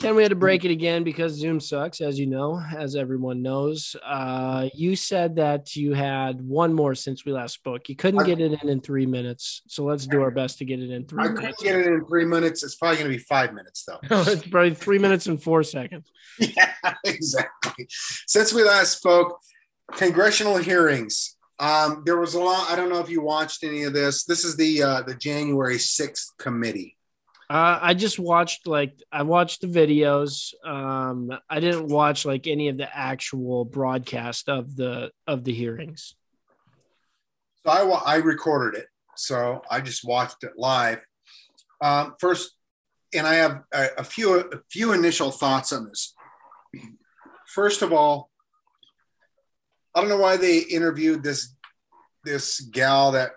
[0.02, 3.40] Ken, we had to break it again because Zoom sucks, as you know, as everyone
[3.40, 3.94] knows.
[4.04, 7.88] Uh, you said that you had one more since we last spoke.
[7.88, 10.80] You couldn't get it in in three minutes, so let's do our best to get
[10.80, 11.62] it in three I minutes.
[11.62, 12.64] get it in three minutes.
[12.64, 14.00] It's probably going to be five minutes though.
[14.10, 16.10] it's probably three minutes and four seconds.
[16.36, 16.72] yeah,
[17.04, 17.86] exactly.
[18.26, 19.38] Since we last spoke,
[19.92, 21.36] congressional hearings.
[21.60, 22.68] Um, there was a lot.
[22.68, 24.24] I don't know if you watched any of this.
[24.24, 26.96] This is the uh, the January sixth committee.
[27.52, 30.54] Uh, I just watched like I watched the videos.
[30.66, 36.14] Um, I didn't watch like any of the actual broadcast of the of the hearings.
[37.62, 38.86] So I I recorded it.
[39.16, 41.04] So I just watched it live.
[41.82, 42.52] Um, first,
[43.14, 46.14] and I have a, a few a few initial thoughts on this.
[47.48, 48.30] First of all,
[49.94, 51.54] I don't know why they interviewed this
[52.24, 53.32] this gal that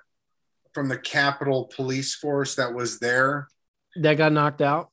[0.73, 3.49] from the Capitol Police Force that was there.
[3.95, 4.89] That got knocked out.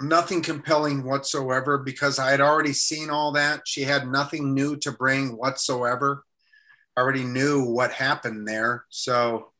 [0.00, 3.62] Nothing compelling whatsoever because I had already seen all that.
[3.66, 6.24] She had nothing new to bring whatsoever.
[6.96, 8.84] I already knew what happened there.
[8.88, 9.52] So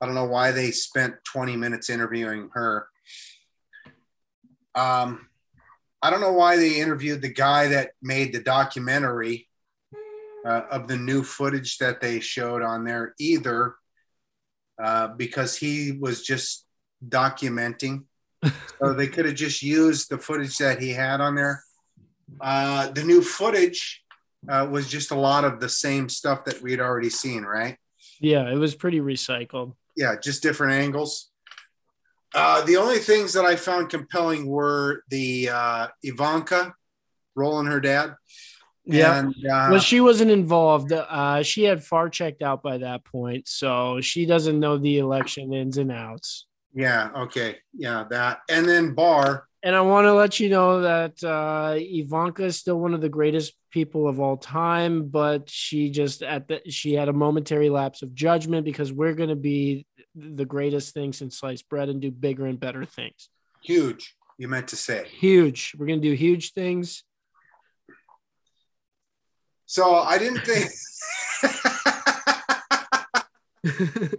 [0.00, 2.88] I don't know why they spent 20 minutes interviewing her.
[4.74, 5.26] Um,
[6.00, 9.48] I don't know why they interviewed the guy that made the documentary
[10.46, 13.74] uh, of the new footage that they showed on there either,
[14.80, 16.67] uh, because he was just
[17.06, 18.04] documenting.
[18.78, 21.62] so they could have just used the footage that he had on there.
[22.40, 24.04] Uh, the new footage
[24.48, 27.76] uh, was just a lot of the same stuff that we had already seen, right?
[28.20, 29.74] Yeah, it was pretty recycled.
[29.96, 31.30] Yeah, just different angles.
[32.34, 36.74] Uh, the only things that I found compelling were the uh, Ivanka
[37.34, 38.14] rolling her dad.
[38.84, 39.18] Yeah.
[39.18, 40.92] And, uh, well, she wasn't involved.
[40.92, 45.52] Uh, she had far checked out by that point, so she doesn't know the election
[45.52, 46.46] ins and outs.
[46.74, 47.56] Yeah, okay.
[47.72, 48.40] Yeah, that.
[48.48, 49.46] And then Barr.
[49.62, 53.08] And I want to let you know that uh, Ivanka is still one of the
[53.08, 58.02] greatest people of all time, but she just at the she had a momentary lapse
[58.02, 62.12] of judgment because we're going to be the greatest thing since sliced bread and do
[62.12, 63.28] bigger and better things.
[63.60, 65.08] Huge, you meant to say.
[65.08, 65.74] Huge.
[65.76, 67.02] We're going to do huge things.
[69.66, 70.70] So I didn't think.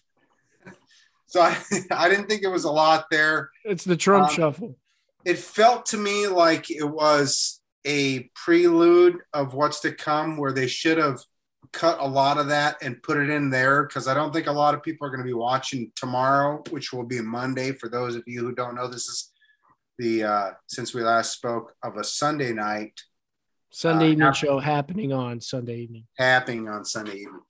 [1.32, 1.56] so I,
[1.90, 3.48] I didn't think it was a lot there.
[3.64, 4.78] it's the Trump Um, shuffle.
[5.24, 10.66] It felt to me like it was a prelude of what's to come, where they
[10.66, 11.20] should have
[11.72, 14.52] cut a lot of that and put it in there because I don't think a
[14.52, 17.72] lot of people are going to be watching tomorrow, which will be Monday.
[17.72, 19.32] For those of you who don't know, this is
[19.98, 23.00] the uh, since we last spoke of a Sunday night
[23.70, 26.04] Sunday uh, evening show happening on Sunday evening.
[26.18, 27.40] happening on Sunday evening.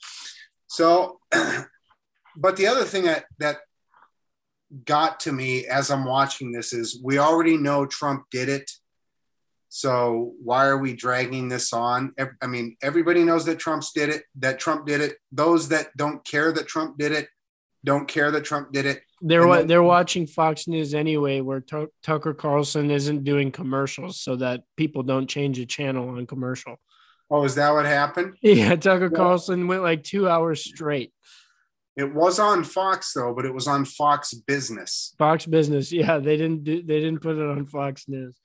[0.68, 1.18] So,
[2.36, 3.56] but the other thing that that
[4.84, 8.70] got to me as I'm watching this is we already know Trump did it.
[9.68, 12.14] So why are we dragging this on?
[12.42, 14.24] I mean, everybody knows that Trump's did it.
[14.38, 15.16] That Trump did it.
[15.30, 17.28] Those that don't care that Trump did it
[17.84, 19.02] don't care that Trump did it.
[19.20, 24.36] They're then- they're watching Fox News anyway, where Tu- Tucker Carlson isn't doing commercials, so
[24.36, 26.76] that people don't change the channel on commercial.
[27.30, 28.34] Oh, is that what happened?
[28.42, 29.16] Yeah, Tucker Yeah.
[29.16, 31.12] Carlson went like two hours straight.
[31.96, 35.14] It was on Fox though, but it was on Fox Business.
[35.18, 38.38] Fox Business, yeah, they didn't do they didn't put it on Fox News.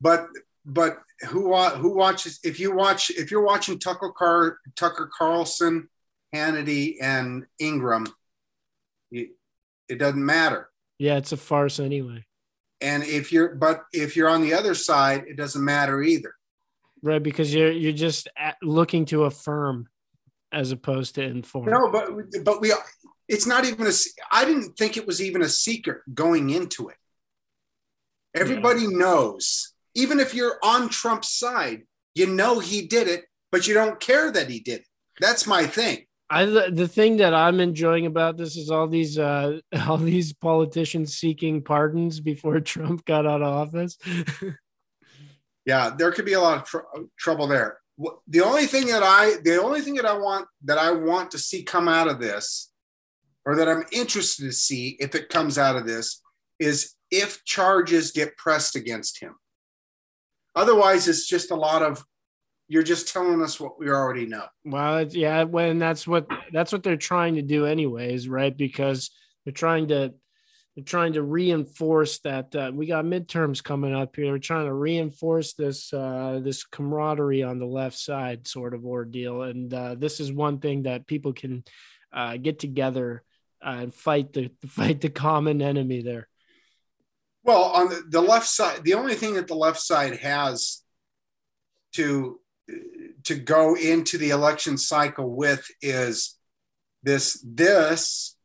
[0.00, 0.26] but
[0.64, 0.98] but
[1.28, 5.88] who who watches if you watch if you're watching Tucker Car Tucker Carlson,
[6.34, 8.06] Hannity, and Ingraham,
[9.10, 9.30] you,
[9.88, 10.68] it doesn't matter.
[10.98, 12.24] Yeah, it's a farce anyway,
[12.80, 16.34] And if you're but if you're on the other side, it doesn't matter either.
[17.02, 17.22] right?
[17.22, 18.28] Because you're you're just
[18.62, 19.88] looking to affirm
[20.52, 21.66] as opposed to inform.
[21.66, 22.10] No, but
[22.44, 22.72] but we
[23.28, 23.92] it's not even a
[24.30, 26.96] I didn't think it was even a secret going into it.
[28.34, 31.82] Everybody knows, even if you're on Trump's side,
[32.14, 34.86] you know he did it, but you don't care that he did it.
[35.20, 36.06] That's my thing.
[36.30, 41.16] I the thing that I'm enjoying about this is all these uh all these politicians
[41.16, 43.98] seeking pardons before Trump got out of office.
[45.64, 46.78] yeah there could be a lot of tr-
[47.18, 47.78] trouble there
[48.26, 51.38] the only thing that i the only thing that i want that i want to
[51.38, 52.70] see come out of this
[53.44, 56.20] or that i'm interested to see if it comes out of this
[56.58, 59.34] is if charges get pressed against him
[60.54, 62.04] otherwise it's just a lot of
[62.68, 66.82] you're just telling us what we already know Well, yeah, when that's what that's what
[66.82, 68.56] they're trying to do, anyways, right?
[68.56, 69.10] Because
[69.44, 70.14] they're trying to
[70.74, 74.26] they're trying to reinforce that uh, we got midterms coming up here.
[74.26, 79.42] They're trying to reinforce this uh, this camaraderie on the left side sort of ordeal,
[79.42, 81.64] and uh, this is one thing that people can
[82.12, 83.22] uh, get together
[83.64, 86.28] uh, and fight the fight the common enemy there.
[87.44, 90.82] Well, on the, the left side, the only thing that the left side has
[91.94, 92.40] to
[93.24, 96.38] to go into the election cycle with is
[97.02, 98.36] this this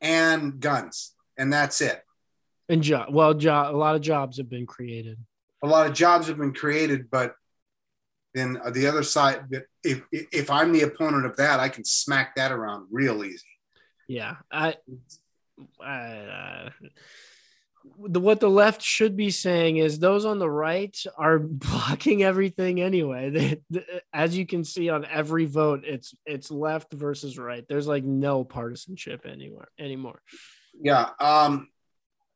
[0.00, 2.02] and guns, and that's it.
[2.68, 5.18] And job, well, job, a lot of jobs have been created.
[5.62, 7.34] A lot of jobs have been created, but
[8.34, 9.44] then the other side,
[9.82, 13.46] if if I'm the opponent of that, I can smack that around real easy.
[14.08, 14.74] Yeah, I,
[15.80, 16.70] I uh,
[18.08, 22.80] the what the left should be saying is those on the right are blocking everything
[22.80, 23.30] anyway.
[23.30, 27.64] They, the, as you can see on every vote, it's it's left versus right.
[27.68, 30.20] There's like no partisanship anywhere anymore.
[30.80, 31.10] Yeah.
[31.20, 31.68] Um.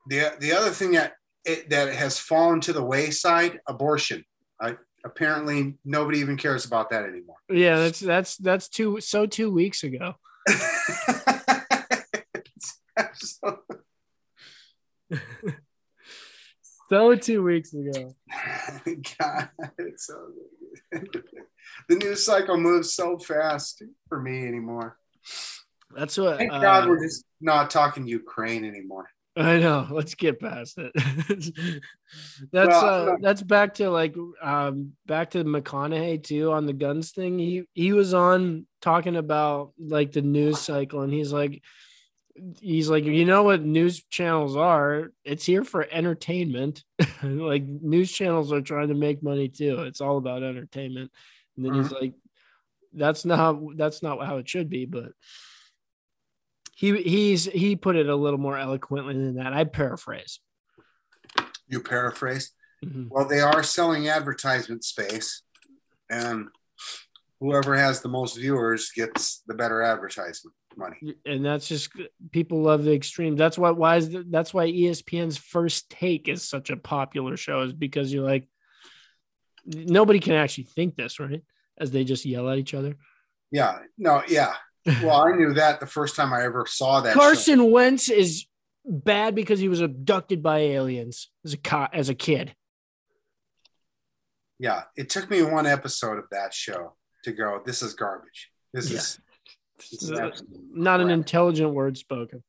[0.09, 1.15] The the other thing that
[1.45, 4.25] it, that has fallen to the wayside, abortion.
[4.61, 7.37] I, apparently, nobody even cares about that anymore.
[7.49, 10.15] Yeah, that's that's that's two so two weeks ago.
[16.91, 18.15] so two weeks ago.
[19.19, 20.29] God, it's so
[21.89, 24.99] the news cycle moves so fast for me anymore.
[25.95, 26.39] That's what.
[26.39, 29.09] Thank uh, God we're just not talking Ukraine anymore.
[29.39, 29.87] I know.
[29.91, 30.93] Let's get past it.
[32.53, 37.13] that's Well, uh, that's back to like um back to McConaughey too on the guns
[37.13, 37.39] thing.
[37.39, 41.63] He he was on talking about like the news cycle, and he's like,
[42.61, 45.13] he's like, you know what news channels are?
[45.25, 46.83] It's here for entertainment.
[47.23, 49.83] like news channels are trying to make money too.
[49.83, 51.13] It's all about entertainment.
[51.57, 52.15] And then he's like,
[52.93, 55.13] that's not that's not how it should be, but
[56.79, 59.53] he he's he put it a little more eloquently than that.
[59.53, 60.39] I paraphrase.
[61.67, 62.53] You paraphrased.
[62.85, 63.09] Mhm.
[63.11, 65.43] Well, they are selling advertisement space,
[66.09, 66.47] and
[67.41, 71.17] whoever has the most viewers gets the better advertisement money.
[71.27, 71.91] And that's just
[72.31, 73.35] people love the extreme.
[73.35, 77.63] That's why why is the, that's why ESPN's first take is such a popular show
[77.63, 78.47] is because you're like
[79.67, 81.43] nobody can actually think this, right?
[81.77, 82.95] As they just yell at each other.
[83.51, 83.81] Yeah.
[83.99, 84.23] No.
[84.29, 84.55] Yeah.
[84.87, 87.13] Well, I knew that the first time I ever saw that.
[87.13, 87.21] show.
[87.21, 88.47] Carson Wentz is
[88.85, 92.55] bad because he was abducted by aliens as a co- as a kid.
[94.59, 94.85] Yeah.
[94.97, 97.61] It took me one episode of that show to go.
[97.65, 98.51] This is garbage.
[98.73, 99.21] This is.
[99.91, 102.43] this is absolute Not an intelligent word spoken.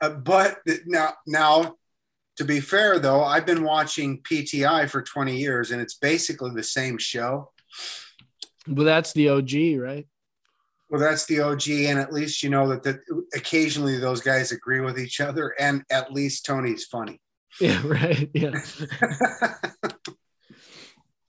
[0.00, 1.76] Uh, but now, now,
[2.36, 6.62] to be fair though, I've been watching PTI for 20 years, and it's basically the
[6.62, 7.52] same show.
[8.66, 10.06] Well, that's the OG, right?
[10.92, 13.00] Well, that's the OG, and at least you know that, that
[13.34, 17.18] occasionally those guys agree with each other, and at least Tony's funny.
[17.60, 18.30] Yeah, right.
[18.32, 18.52] Yeah.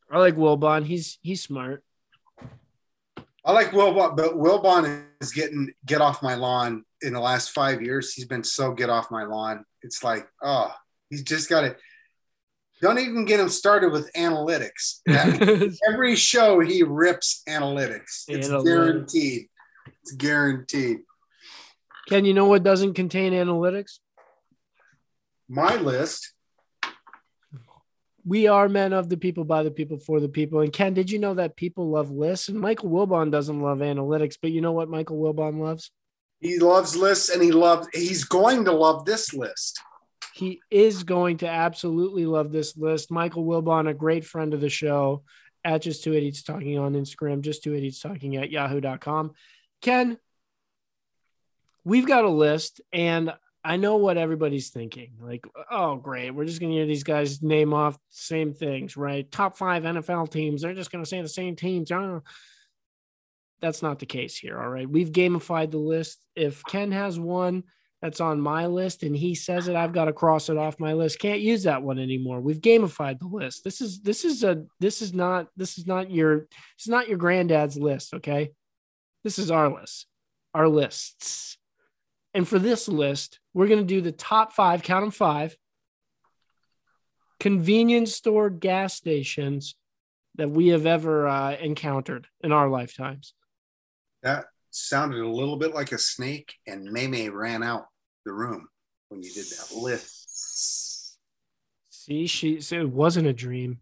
[0.10, 0.86] I like Wilbon.
[0.86, 1.84] He's he's smart.
[3.46, 7.82] I like Wilbon, but Wilbon is getting get off my lawn in the last five
[7.82, 8.14] years.
[8.14, 9.66] He's been so get off my lawn.
[9.82, 10.74] It's like, oh,
[11.10, 11.76] he's just got to.
[12.82, 15.00] Don't even get him started with analytics.
[15.90, 18.24] Every show he rips analytics.
[18.30, 18.66] It's Analytics.
[18.66, 19.48] guaranteed.
[20.04, 21.00] It's guaranteed.
[22.10, 24.00] Ken, you know what doesn't contain analytics?
[25.48, 26.34] My list.
[28.26, 30.60] We are men of the people, by the people, for the people.
[30.60, 32.50] And Ken, did you know that people love lists?
[32.50, 35.92] And Michael Wilbon doesn't love analytics, but you know what Michael Wilbon loves?
[36.40, 37.88] He loves lists, and he loves.
[37.94, 39.80] He's going to love this list.
[40.34, 43.12] He is going to absolutely love this list.
[43.12, 45.24] Michael Wilbon, a great friend of the show,
[45.64, 49.32] at just two idiots talking on Instagram, just two idiots talking at yahoo.com.
[49.84, 50.18] Ken,
[51.84, 55.12] we've got a list, and I know what everybody's thinking.
[55.22, 56.32] Like, oh, great.
[56.32, 59.30] We're just going to hear these guys name off same things, right?
[59.32, 60.62] Top five NFL teams.
[60.62, 61.92] They're just going to say the same teams.
[63.62, 64.60] That's not the case here.
[64.60, 64.90] All right.
[64.90, 66.26] We've gamified the list.
[66.36, 67.64] If Ken has one
[68.02, 70.92] that's on my list and he says it, I've got to cross it off my
[70.92, 71.20] list.
[71.20, 72.42] Can't use that one anymore.
[72.42, 73.64] We've gamified the list.
[73.64, 77.18] This is this is a this is not this is not your is not your
[77.18, 78.52] granddad's list, okay?
[79.24, 80.08] This is our list.
[80.54, 81.58] Our lists.
[82.34, 85.58] And for this list, we're going to do the top 5, count them 5
[87.44, 89.76] convenience store gas stations
[90.36, 93.34] that we have ever uh, encountered in our lifetimes.
[94.22, 97.88] That sounded a little bit like a snake, and Maymay ran out
[98.26, 98.70] the room
[99.10, 101.18] when you did that list.
[101.90, 103.80] See, she so it wasn't a dream.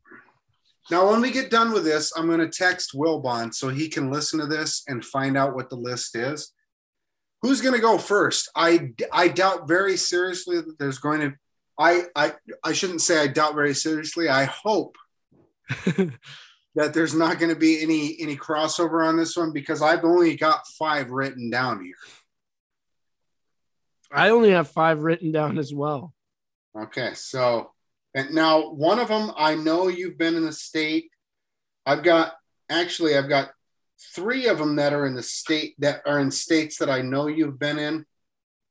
[0.91, 4.11] Now, when we get done with this, I'm going to text Wilbon so he can
[4.11, 6.51] listen to this and find out what the list is.
[7.41, 8.51] Who's going to go first?
[8.57, 11.33] I I doubt very seriously that there's going to.
[11.79, 14.27] I I I shouldn't say I doubt very seriously.
[14.27, 14.97] I hope
[16.75, 20.35] that there's not going to be any any crossover on this one because I've only
[20.35, 21.95] got five written down here.
[24.11, 26.13] I only have five written down as well.
[26.77, 27.71] Okay, so
[28.13, 31.09] and now one of them I know you've been in the state.
[31.85, 32.33] I've got
[32.69, 33.51] actually I've got
[34.15, 37.27] three of them that are in the state that are in states that I know
[37.27, 38.05] you've been in.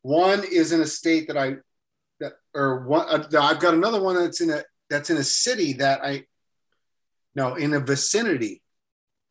[0.03, 1.57] One is in a state that I
[2.21, 5.75] that or one uh, I've got another one that's in a that's in a city
[5.75, 6.25] that I
[7.35, 8.63] no in a vicinity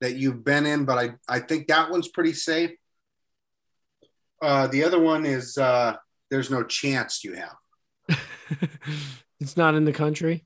[0.02, 2.72] that you've been in, but I I think that one's pretty safe.
[4.42, 5.96] Uh, the other one is uh,
[6.30, 8.18] there's no chance you have.
[9.40, 10.46] it's not in the country.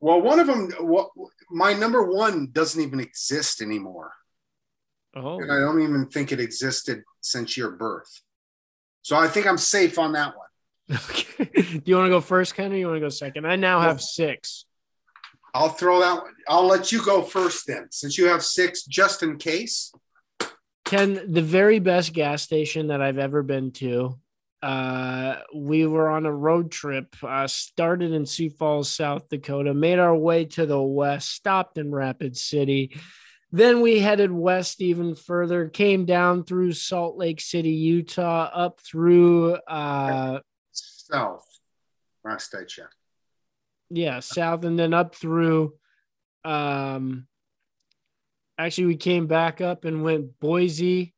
[0.00, 1.10] Well, one of them, what
[1.50, 4.12] my number one doesn't even exist anymore.
[5.16, 8.20] Oh, And I don't even think it existed since your birth.
[9.02, 10.98] So I think I'm safe on that one.
[11.10, 11.44] okay.
[11.62, 13.46] Do you want to go first, Ken, or you want to go second?
[13.46, 14.66] I now have six.
[15.54, 16.34] I'll throw that one.
[16.48, 19.92] I'll let you go first then, since you have six, just in case.
[20.84, 24.18] Ken, the very best gas station that I've ever been to.
[24.60, 29.98] Uh, we were on a road trip, uh, started in Sioux Falls, South Dakota, made
[29.98, 32.98] our way to the west, stopped in Rapid City.
[33.52, 39.54] Then we headed west even further, came down through Salt Lake City, Utah, up through,
[39.54, 40.40] uh,
[40.72, 41.46] South.
[42.24, 42.94] Last I checked.
[43.90, 45.72] yeah, south, and then up through,
[46.44, 47.26] um,
[48.58, 51.14] actually, we came back up and went Boise,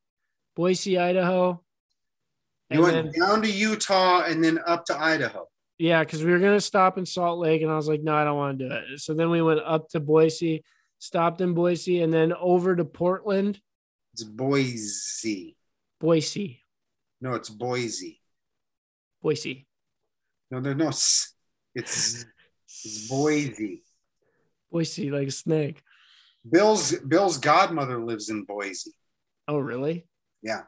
[0.55, 1.65] Boise, Idaho.
[2.71, 5.49] You And went then- down to Utah and then up to Idaho.
[5.79, 8.23] Yeah, because we were gonna stop in Salt Lake, and I was like, no, I
[8.25, 9.01] don't want to do it.
[9.01, 10.63] So then we went up to Boise,
[10.99, 13.61] stopped in Boise, and then over to Portland,
[14.13, 15.57] It's Boise.
[16.01, 16.63] Boise,
[17.21, 18.21] No, it's Boise.
[19.23, 19.67] Boise,
[20.51, 20.89] No, there's no.
[20.89, 21.35] It's,
[21.75, 22.25] it's
[23.09, 23.83] Boise.
[24.71, 25.83] Boise, like a snake.
[26.49, 28.93] Bill's Bill's godmother lives in Boise.
[29.49, 30.07] Oh, really?
[30.43, 30.63] Yeah.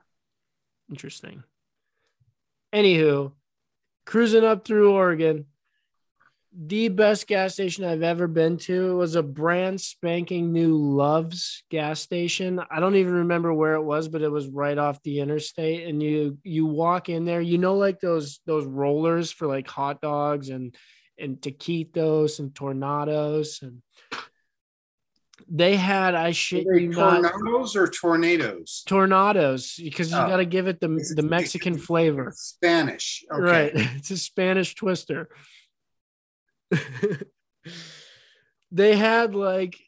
[0.91, 1.43] Interesting.
[2.75, 3.33] Anywho,
[4.07, 5.47] cruising up through Oregon,
[6.55, 12.01] the best gas station I've ever been to was a brand spanking new Love's gas
[12.01, 12.61] station.
[12.71, 15.89] I don't even remember where it was, but it was right off the interstate.
[15.89, 20.03] And you you walk in there, you know, like those those rollers for like hot
[20.03, 20.75] dogs and
[21.19, 23.83] and taquitos and tornadoes and
[25.49, 28.83] they had I shit they you not tornadoes or tornadoes?
[28.87, 30.27] tornadoes because you Oh.
[30.29, 32.33] got to give it the It's- the Mexican flavor.
[32.37, 33.25] Spanish.
[33.33, 33.43] Okay.
[33.43, 33.73] Right.
[33.97, 35.29] It's a Spanish twister.
[38.71, 39.79] they had like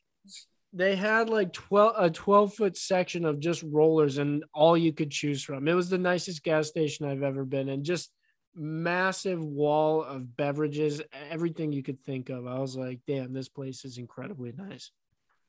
[0.73, 5.11] they had like 12 a 12 foot section of just rollers and all you could
[5.11, 5.69] choose from.
[5.69, 7.85] It was the nicest gas station I've ever been in.
[7.85, 8.11] Just
[8.57, 11.01] massive wall of beverages,
[11.31, 12.47] everything you could think of.
[12.47, 14.91] I was like, damn, this place is incredibly nice.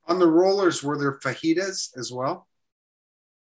[0.08, 2.48] On the rollers, were there fajitas as well?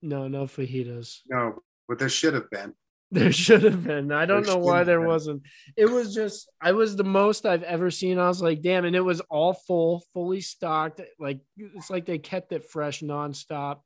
[0.03, 1.21] No, no fajitas.
[1.29, 2.75] No, but there should have been.
[3.13, 4.11] There should have been.
[4.11, 5.07] I don't There know why there been.
[5.07, 5.43] wasn't.
[5.77, 8.19] It was just, I was the most I've ever seen.
[8.19, 8.85] I was like, damn.
[8.85, 11.01] And it was all full, fully stocked.
[11.17, 13.79] Like, it's like they kept it fresh nonstop.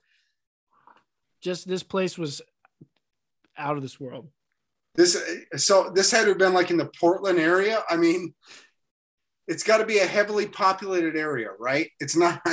[1.42, 2.40] Just this place was
[3.58, 4.30] out of this world.
[4.94, 5.22] This
[5.56, 7.84] so this had to have been like in the Portland area.
[7.90, 8.34] I mean,
[9.50, 11.90] it's got to be a heavily populated area, right?
[12.00, 12.40] It's not.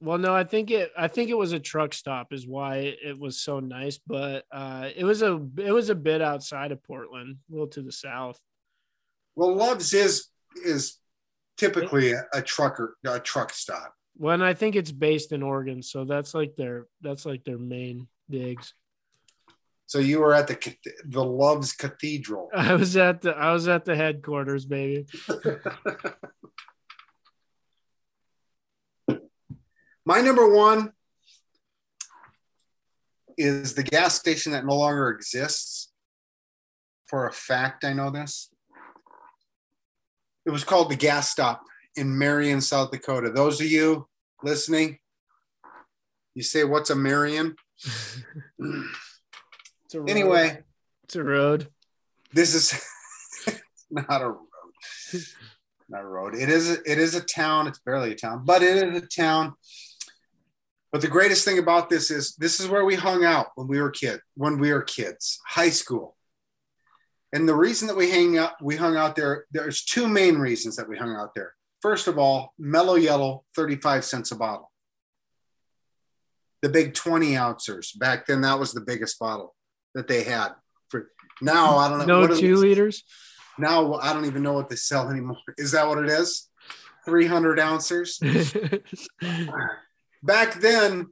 [0.00, 3.18] Well, no, I think it, I think it was a truck stop is why it
[3.18, 7.38] was so nice, but uh, it was a, it was a bit outside of Portland,
[7.48, 8.38] a little to the south.
[9.34, 10.26] Well, Love's is
[10.62, 10.98] is
[11.56, 13.94] typically a, a trucker a truck stop.
[14.18, 17.56] Well, and I think it's based in Oregon, so that's like their, that's like their
[17.56, 18.74] main digs.
[19.94, 20.58] So you were at the
[21.04, 22.50] the Love's Cathedral.
[22.52, 25.06] I was at the I was at the headquarters, baby.
[30.04, 30.90] My number one
[33.38, 35.92] is the gas station that no longer exists.
[37.06, 38.50] For a fact, I know this.
[40.44, 41.62] It was called the gas stop
[41.94, 43.30] in Marion, South Dakota.
[43.30, 44.08] Those of you
[44.42, 44.98] listening,
[46.34, 47.54] you say, What's a Marion?
[49.94, 50.10] It's a road.
[50.10, 50.58] anyway,
[51.04, 51.68] it's a road.
[52.32, 52.82] this is
[53.92, 54.38] not a road.
[55.88, 56.34] Not a road.
[56.34, 56.68] It is.
[56.68, 57.68] A, it is a town.
[57.68, 59.54] It's barely a town, but it is a town.
[60.90, 63.80] But the greatest thing about this is this is where we hung out when we
[63.80, 64.18] were kid.
[64.34, 66.16] When we were kids, high school.
[67.32, 69.44] And the reason that we hang out, we hung out there.
[69.52, 71.54] There's two main reasons that we hung out there.
[71.82, 74.72] First of all, Mellow Yellow, 35 cents a bottle.
[76.62, 77.92] the big 20 ouncers.
[77.92, 79.54] Back then, that was the biggest bottle
[79.94, 80.48] that they had.
[80.88, 82.04] For now, I don't know.
[82.06, 83.04] No what are two they- liters.
[83.58, 85.36] Now I don't even know what they sell anymore.
[85.58, 86.48] Is that what it is?
[87.04, 88.18] 300 ounces.
[90.22, 91.08] Back then,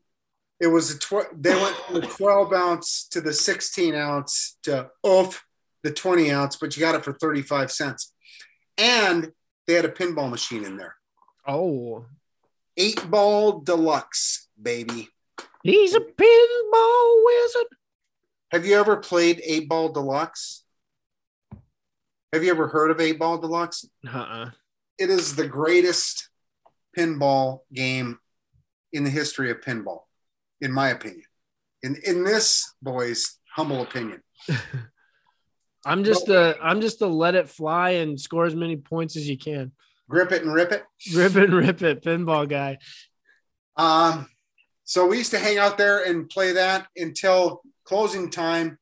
[0.60, 4.90] it was a tw- they went from the 12 ounce to the 16 ounce to
[5.02, 5.44] off
[5.82, 8.14] the 20 ounce, but you got it for 35 cents.
[8.78, 9.32] And
[9.66, 10.94] they had a pinball machine in there.
[11.46, 12.06] oh,
[12.78, 15.10] Eight ball deluxe, baby.
[15.62, 17.66] he's a pinball wizard.
[18.52, 20.64] Have you ever played eight ball deluxe?
[22.34, 23.86] Have you ever heard of eight ball deluxe?
[24.06, 24.50] Uh-uh.
[24.98, 26.28] It is the greatest
[26.96, 28.18] pinball game
[28.92, 30.00] in the history of pinball,
[30.60, 31.24] in my opinion.
[31.82, 34.22] In in this boy's humble opinion.
[35.86, 39.26] I'm just a I'm just a let it fly and score as many points as
[39.26, 39.72] you can.
[40.10, 40.84] Grip it and rip it.
[41.14, 42.76] Rip it, and rip it, pinball guy.
[43.78, 44.28] Um,
[44.84, 48.78] so we used to hang out there and play that until closing time.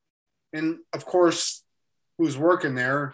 [0.53, 1.65] And of course,
[2.17, 3.13] who's working there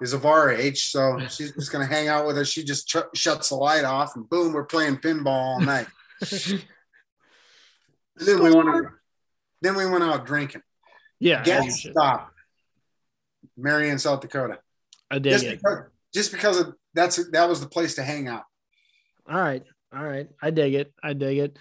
[0.00, 0.84] is of our age.
[0.84, 2.48] So she's just going to hang out with us.
[2.48, 5.86] She just ch- shuts the light off and boom, we're playing pinball all night.
[8.16, 8.84] Then we went out,
[9.62, 10.60] then we went out drinking.
[11.20, 12.30] Yeah, Gas stop.
[13.56, 14.58] Marion, South Dakota.
[15.10, 15.58] I dig Just it.
[15.62, 15.78] because,
[16.12, 18.44] just because of that's that was the place to hang out.
[19.26, 19.64] All right.
[19.96, 20.28] All right.
[20.42, 20.92] I dig it.
[21.02, 21.58] I dig it.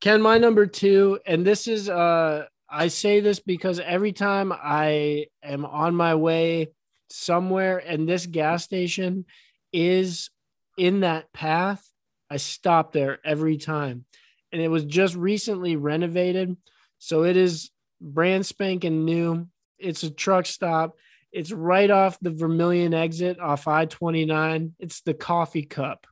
[0.00, 5.26] Ken, my number two, and this is uh I say this because every time I
[5.42, 6.68] am on my way
[7.08, 9.24] somewhere and this gas station
[9.72, 10.30] is
[10.78, 11.84] in that path,
[12.30, 14.04] I stop there every time.
[14.52, 16.56] And it was just recently renovated.
[16.98, 19.48] So it is brand spanking new.
[19.78, 20.96] It's a truck stop.
[21.32, 24.74] It's right off the Vermillion exit off I 29.
[24.78, 26.06] It's the coffee cup.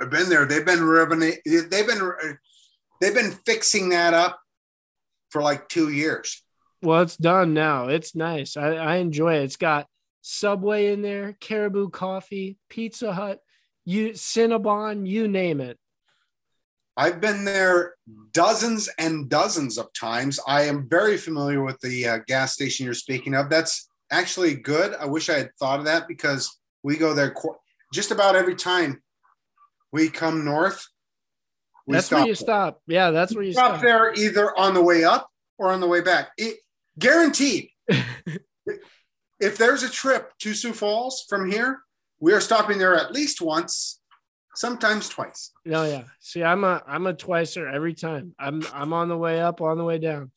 [0.00, 0.46] I've been there.
[0.46, 1.32] They've been revenue.
[1.44, 2.12] They've been
[3.00, 4.41] they've been fixing that up
[5.32, 6.42] for like two years.
[6.82, 7.88] Well, it's done now.
[7.88, 8.56] It's nice.
[8.56, 9.44] I, I enjoy it.
[9.44, 9.86] It's got
[10.20, 13.40] Subway in there, Caribou Coffee, Pizza Hut,
[13.84, 15.78] you Cinnabon, you name it.
[16.96, 17.94] I've been there
[18.32, 20.38] dozens and dozens of times.
[20.46, 23.48] I am very familiar with the uh, gas station you're speaking of.
[23.48, 24.94] That's actually good.
[24.94, 27.56] I wish I had thought of that because we go there qu-
[27.94, 29.02] just about every time
[29.90, 30.86] we come north.
[31.92, 32.34] We that's where you there.
[32.34, 32.80] stop.
[32.86, 33.82] Yeah, that's where you stop stop.
[33.82, 35.28] there either on the way up
[35.58, 36.30] or on the way back.
[36.38, 36.56] It,
[36.98, 37.68] guaranteed.
[37.88, 41.80] if there's a trip to Sioux Falls from here,
[42.20, 44.00] we are stopping there at least once,
[44.54, 45.50] sometimes twice.
[45.66, 46.04] No, yeah.
[46.20, 48.34] See, I'm a I'm a twicer every time.
[48.38, 50.30] I'm I'm on the way up, on the way down.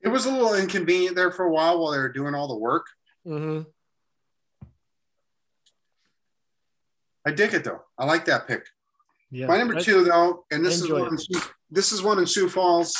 [0.00, 2.56] It was a little inconvenient there for a while while they were doing all the
[2.56, 2.86] work.
[3.26, 3.62] Mm-hmm.
[7.26, 7.82] I dig it though.
[7.98, 8.66] I like that pick.
[9.30, 9.46] Yeah.
[9.46, 12.48] My number two though, and this is one in Sioux, this is one in Sioux
[12.48, 12.96] Falls.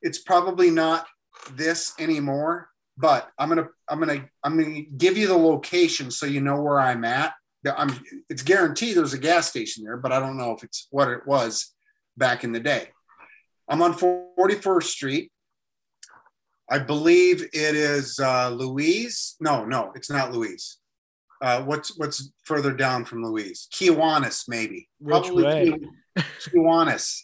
[0.00, 1.06] It's probably not
[1.54, 6.40] this anymore, but I'm gonna I'm gonna I'm gonna give you the location so you
[6.40, 7.34] know where I'm at.
[7.76, 7.92] I'm
[8.28, 11.26] it's guaranteed there's a gas station there, but I don't know if it's what it
[11.26, 11.74] was
[12.16, 12.88] back in the day.
[13.68, 15.32] I'm on 41st Street.
[16.70, 19.36] I believe it is uh, Louise.
[19.40, 20.77] No, no, it's not Louise.
[21.40, 23.68] Uh, what's what's further down from Louise?
[23.72, 24.88] Kiwanis, maybe.
[25.00, 25.72] Which way?
[26.16, 27.20] Ki- Kiwanis.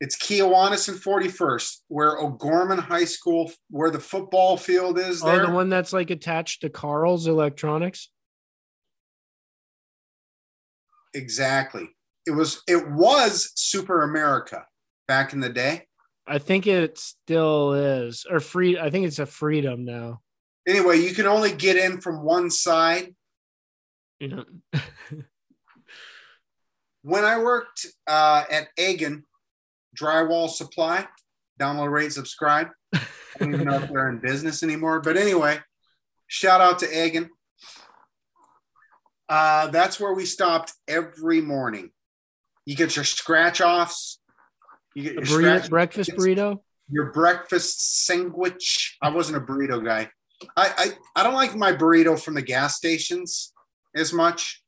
[0.00, 5.46] It's Kiwanis and 41st, where O'Gorman High School, where the football field is Oh, there.
[5.46, 8.10] the one that's like attached to Carl's Electronics.
[11.14, 11.88] exactly.
[12.26, 14.66] It was it was Super America
[15.06, 15.86] back in the day.
[16.26, 18.78] I think it still is, or free.
[18.78, 20.20] I think it's a Freedom now.
[20.66, 23.14] Anyway, you can only get in from one side.
[24.20, 24.44] Know,
[27.02, 29.24] When I worked uh, at Egan
[29.94, 31.06] Drywall Supply,
[31.60, 32.68] download, rate, subscribe.
[32.94, 33.00] I
[33.38, 35.00] don't even know if they're in business anymore.
[35.00, 35.58] But anyway,
[36.28, 37.28] shout out to Egan.
[39.28, 41.90] Uh, that's where we stopped every morning.
[42.64, 44.18] You get your scratch offs.
[44.94, 46.60] You get your, burrito, breakfast burrito.
[46.88, 48.96] your breakfast sandwich.
[49.02, 50.10] I wasn't a burrito guy.
[50.56, 50.72] I,
[51.16, 53.52] I I don't like my burrito from the gas stations
[53.94, 54.62] as much.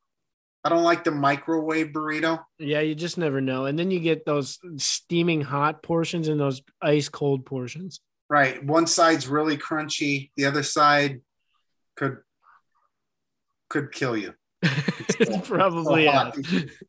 [0.64, 2.40] I don't like the microwave burrito.
[2.58, 3.66] Yeah, you just never know.
[3.66, 8.00] And then you get those steaming hot portions and those ice cold portions.
[8.28, 8.64] Right.
[8.64, 10.30] One side's really crunchy.
[10.36, 11.20] The other side
[11.96, 12.18] could
[13.68, 14.34] could kill you.
[15.20, 16.30] it's probably oh, yeah.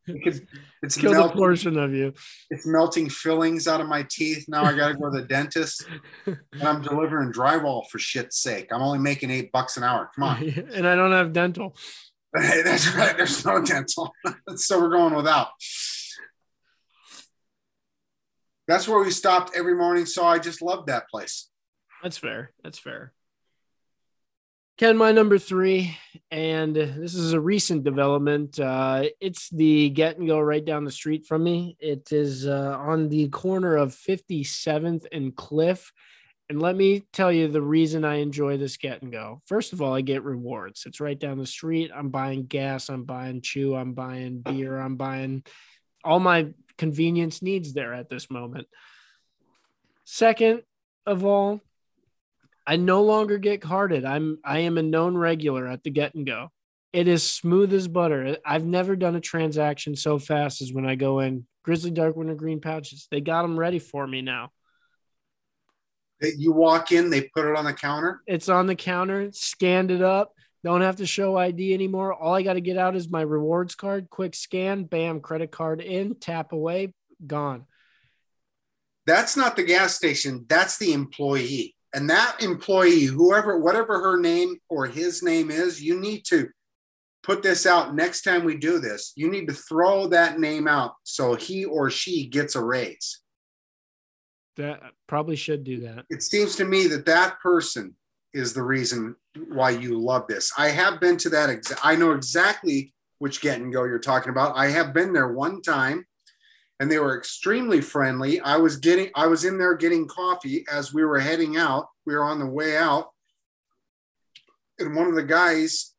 [0.07, 0.47] It could,
[0.83, 2.13] it's Kill the melting, portion of you.
[2.49, 4.45] it's melting fillings out of my teeth.
[4.47, 5.85] Now I gotta go to the dentist.
[6.25, 8.67] And I'm delivering drywall for shit's sake.
[8.71, 10.09] I'm only making eight bucks an hour.
[10.15, 10.43] Come on.
[10.73, 11.75] and I don't have dental.
[12.35, 13.15] Hey, that's right.
[13.15, 14.13] There's no dental.
[14.55, 15.49] so we're going without.
[18.67, 20.05] That's where we stopped every morning.
[20.05, 21.49] So I just loved that place.
[22.03, 22.51] That's fair.
[22.63, 23.13] That's fair.
[24.77, 25.97] Ken, my number three,
[26.29, 28.59] and this is a recent development.
[28.59, 31.75] Uh, it's the get and go right down the street from me.
[31.79, 35.91] It is uh, on the corner of 57th and Cliff.
[36.47, 39.41] And let me tell you the reason I enjoy this get and go.
[39.47, 40.83] First of all, I get rewards.
[40.85, 41.89] It's right down the street.
[41.91, 45.43] I'm buying gas, I'm buying chew, I'm buying beer, I'm buying
[46.03, 48.67] all my convenience needs there at this moment.
[50.05, 50.61] Second
[51.07, 51.61] of all,
[52.67, 54.03] I no longer get carded.
[54.03, 56.51] I'm I am a known regular at the get and go.
[56.91, 58.37] It is smooth as butter.
[58.45, 62.35] I've never done a transaction so fast as when I go in Grizzly Dark Winter
[62.35, 63.07] Green pouches.
[63.09, 64.51] They got them ready for me now.
[66.19, 68.21] You walk in, they put it on the counter.
[68.27, 70.33] It's on the counter, scanned it up.
[70.63, 72.13] Don't have to show ID anymore.
[72.13, 75.79] All I got to get out is my rewards card, quick scan, bam, credit card
[75.79, 76.93] in, tap away,
[77.25, 77.65] gone.
[79.05, 81.76] That's not the gas station, that's the employee.
[81.93, 86.49] And that employee, whoever, whatever her name or his name is, you need to
[87.23, 89.13] put this out next time we do this.
[89.15, 93.21] You need to throw that name out so he or she gets a raise.
[94.57, 96.05] That uh, probably should do that.
[96.09, 97.95] It seems to me that that person
[98.33, 99.15] is the reason
[99.49, 100.51] why you love this.
[100.57, 101.49] I have been to that.
[101.49, 104.55] Exa- I know exactly which get and go you're talking about.
[104.55, 106.05] I have been there one time
[106.79, 108.39] and they were extremely friendly.
[108.39, 111.87] I was getting, I was in there getting coffee as we were heading out.
[112.05, 113.09] We were on the way out.
[114.79, 115.93] And one of the guys,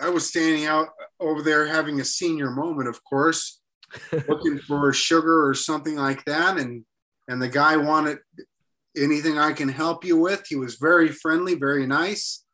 [0.00, 0.88] I was standing out
[1.20, 3.60] over there having a senior moment, of course,
[4.28, 6.56] looking for sugar or something like that.
[6.58, 6.84] And
[7.28, 8.18] and the guy wanted
[8.96, 10.46] anything I can help you with.
[10.48, 12.44] He was very friendly, very nice.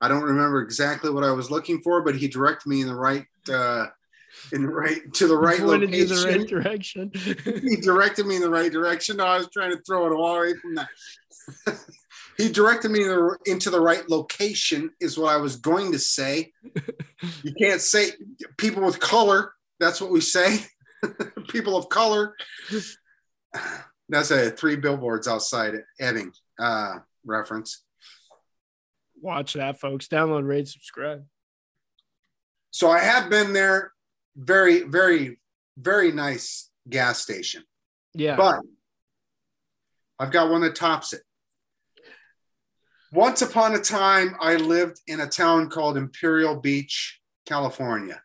[0.00, 2.94] I don't remember exactly what I was looking for, but he directed me in the
[2.94, 3.86] right uh,
[4.52, 6.08] in the right to the right location.
[6.08, 7.10] the right direction.
[7.14, 9.16] he directed me in the right direction.
[9.18, 10.88] No, I was trying to throw it all away from that.
[12.36, 15.98] he directed me in the- into the right location, is what I was going to
[15.98, 16.52] say.
[17.42, 18.12] You can't say
[18.58, 19.52] people with color.
[19.80, 20.60] That's what we say.
[21.48, 22.36] people of color.
[24.08, 26.30] That's a three billboards outside Ebbing
[26.60, 27.82] uh, reference.
[29.20, 30.06] Watch that, folks.
[30.06, 31.24] Download, rate, subscribe.
[32.70, 33.92] So I have been there.
[34.38, 35.38] Very, very,
[35.76, 37.64] very nice gas station.
[38.14, 38.36] Yeah.
[38.36, 38.60] But
[40.18, 41.22] I've got one that tops it.
[43.12, 48.22] Once upon a time, I lived in a town called Imperial Beach, California.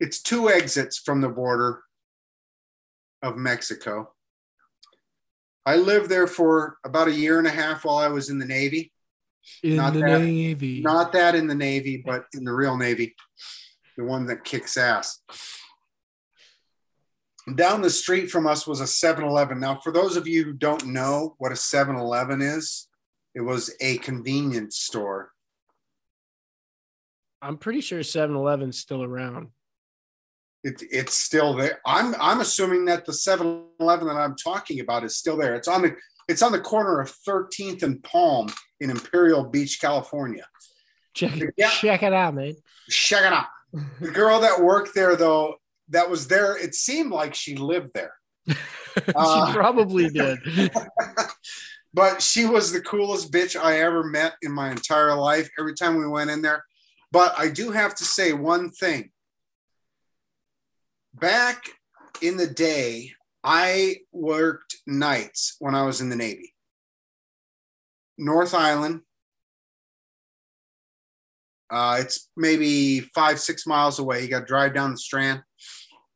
[0.00, 1.82] It's two exits from the border
[3.22, 4.12] of Mexico.
[5.66, 8.46] I lived there for about a year and a half while I was in the
[8.46, 8.92] Navy.
[9.62, 10.80] in not the that- Navy.
[10.80, 13.14] Not that in the Navy, but in the real Navy,
[13.96, 15.20] the one that kicks ass.
[17.54, 19.58] Down the street from us was a 7 Eleven.
[19.60, 22.88] Now, for those of you who don't know what a 7 Eleven is,
[23.34, 25.32] it was a convenience store.
[27.42, 29.48] I'm pretty sure 7 Eleven's still around.
[30.62, 31.80] It, it's still there.
[31.86, 35.54] I'm, I'm assuming that the 7 Eleven that I'm talking about is still there.
[35.54, 35.96] It's on the
[36.28, 38.48] it's on the corner of 13th and Palm
[38.78, 40.46] in Imperial Beach, California.
[41.12, 41.70] Check, Yeah.
[41.70, 42.54] check it out, man.
[42.88, 43.46] Check it out.
[43.72, 45.56] The girl that worked there, though,
[45.90, 48.14] that was there, it seemed like she lived there.
[49.14, 50.40] Uh, she probably did.
[51.94, 55.96] but she was the coolest bitch I ever met in my entire life every time
[55.96, 56.64] we went in there.
[57.12, 59.12] But I do have to say one thing.
[61.14, 61.68] Back
[62.20, 63.12] in the day,
[63.44, 66.52] I worked nights when I was in the Navy.
[68.18, 69.02] North Island.
[71.70, 74.22] Uh, it's maybe five, six miles away.
[74.22, 75.42] You got to drive down the strand.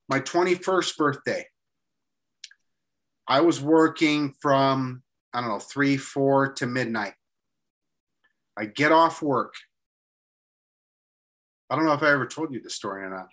[0.09, 1.47] My 21st birthday,
[3.29, 5.03] I was working from,
[5.33, 7.15] I don't know, three, four to midnight.
[8.59, 9.55] I get off work.
[11.71, 13.29] I don't know if I ever told you the story or not.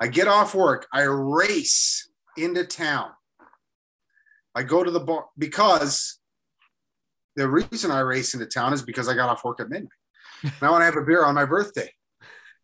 [0.00, 0.86] I get off work.
[0.92, 3.10] I race into town.
[4.54, 6.18] I go to the bar because
[7.36, 9.90] the reason I race into town is because I got off work at midnight.
[10.42, 11.90] And I want to have a beer on my birthday.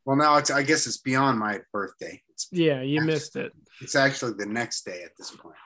[0.05, 2.23] Well, now it's, I guess it's beyond my birthday.
[2.31, 3.53] It's, Yeah, you missed it.
[3.81, 5.57] it's actually the next day at this point.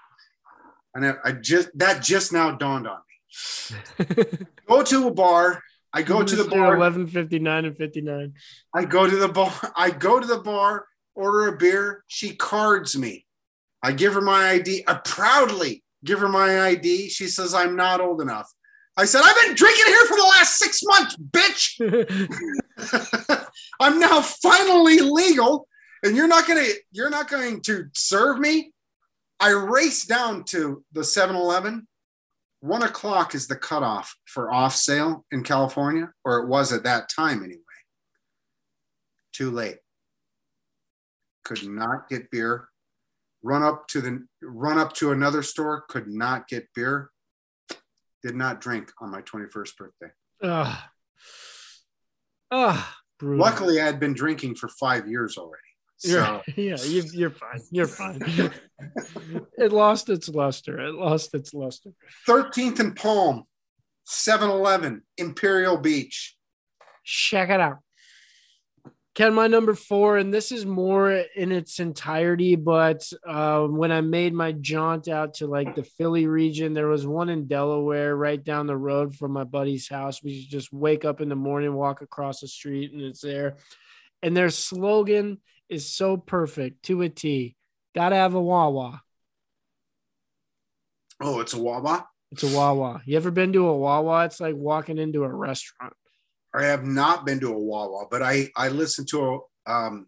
[0.95, 4.25] And I, I just, that just now dawned on me.
[4.69, 5.63] Go to a bar.
[5.95, 6.77] I go to the bar.
[6.77, 8.33] 11:59 and 59.
[8.75, 9.53] I go to the bar.
[9.77, 12.03] I go to the bar, order a beer.
[12.09, 13.27] She cards me.
[13.83, 14.85] I give her my ID.
[14.87, 17.11] I uh, proudly give her my ID.
[17.11, 18.51] She says I'm not old enough.
[18.97, 21.81] I said, I've been drinking here for the last six months, bitch.
[23.81, 25.67] I'm now finally legal,
[26.03, 28.73] and you're not gonna you're not going to serve me.
[29.41, 31.89] I race down to the 7 Eleven.
[32.61, 37.09] One o'clock is the cutoff for off sale in California, or it was at that
[37.09, 37.59] time anyway.
[39.33, 39.79] Too late.
[41.45, 42.69] Could not get beer.
[43.43, 47.11] Run up to the run up to another store, could not get beer.
[48.23, 50.13] Did not drink on my 21st birthday.
[50.43, 50.79] Ugh.
[52.51, 52.85] Ugh.
[53.19, 53.45] brutal.
[53.45, 55.63] Luckily, I had been drinking for five years already.
[56.05, 57.61] You're, yeah, you, you're fine.
[57.71, 58.21] You're fine.
[59.59, 60.81] it lost its luster.
[60.81, 61.91] It lost its luster.
[62.29, 63.45] 13th and Palm,
[64.05, 66.37] 7 Eleven, Imperial Beach.
[67.05, 67.79] Check it out.
[69.15, 74.01] Ken, my number four, and this is more in its entirety, but uh, when I
[74.01, 78.43] made my jaunt out to like the Philly region, there was one in Delaware right
[78.43, 80.23] down the road from my buddy's house.
[80.23, 83.57] We just wake up in the morning, walk across the street, and it's there.
[84.23, 87.55] And their slogan is so perfect to a T.
[87.95, 89.03] Gotta have a Wawa.
[91.21, 92.09] Oh, it's a Wawa.
[92.31, 93.03] It's a Wawa.
[93.05, 94.25] You ever been to a Wawa?
[94.25, 95.93] It's like walking into a restaurant.
[96.55, 100.07] I have not been to a Wawa, but I I listen to a, um,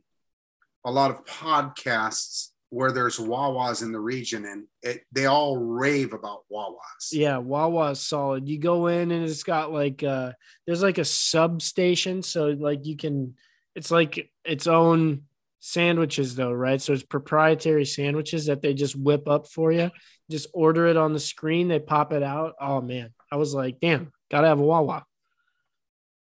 [0.85, 6.13] a lot of podcasts where there's Wawas in the region, and it, they all rave
[6.13, 7.13] about Wawas.
[7.13, 8.49] Yeah, Wawa is solid.
[8.49, 10.33] You go in and it's got like uh
[10.67, 13.35] there's like a substation, so like you can
[13.75, 15.23] it's like its own
[15.61, 16.83] sandwiches though, right?
[16.83, 19.91] So it's proprietary sandwiches that they just whip up for you.
[20.31, 22.55] Just order it on the screen, they pop it out.
[22.61, 25.05] Oh man, I was like, damn, gotta have a Wawa.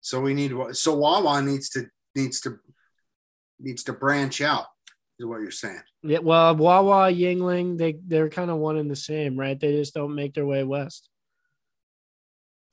[0.05, 2.59] So we need so Wawa needs to needs to
[3.59, 4.66] needs to branch out.
[5.18, 5.81] Is what you're saying?
[6.02, 9.59] Yeah, well, Wawa, Yuengling, they they're kind of one and the same, right?
[9.59, 11.09] They just don't make their way west.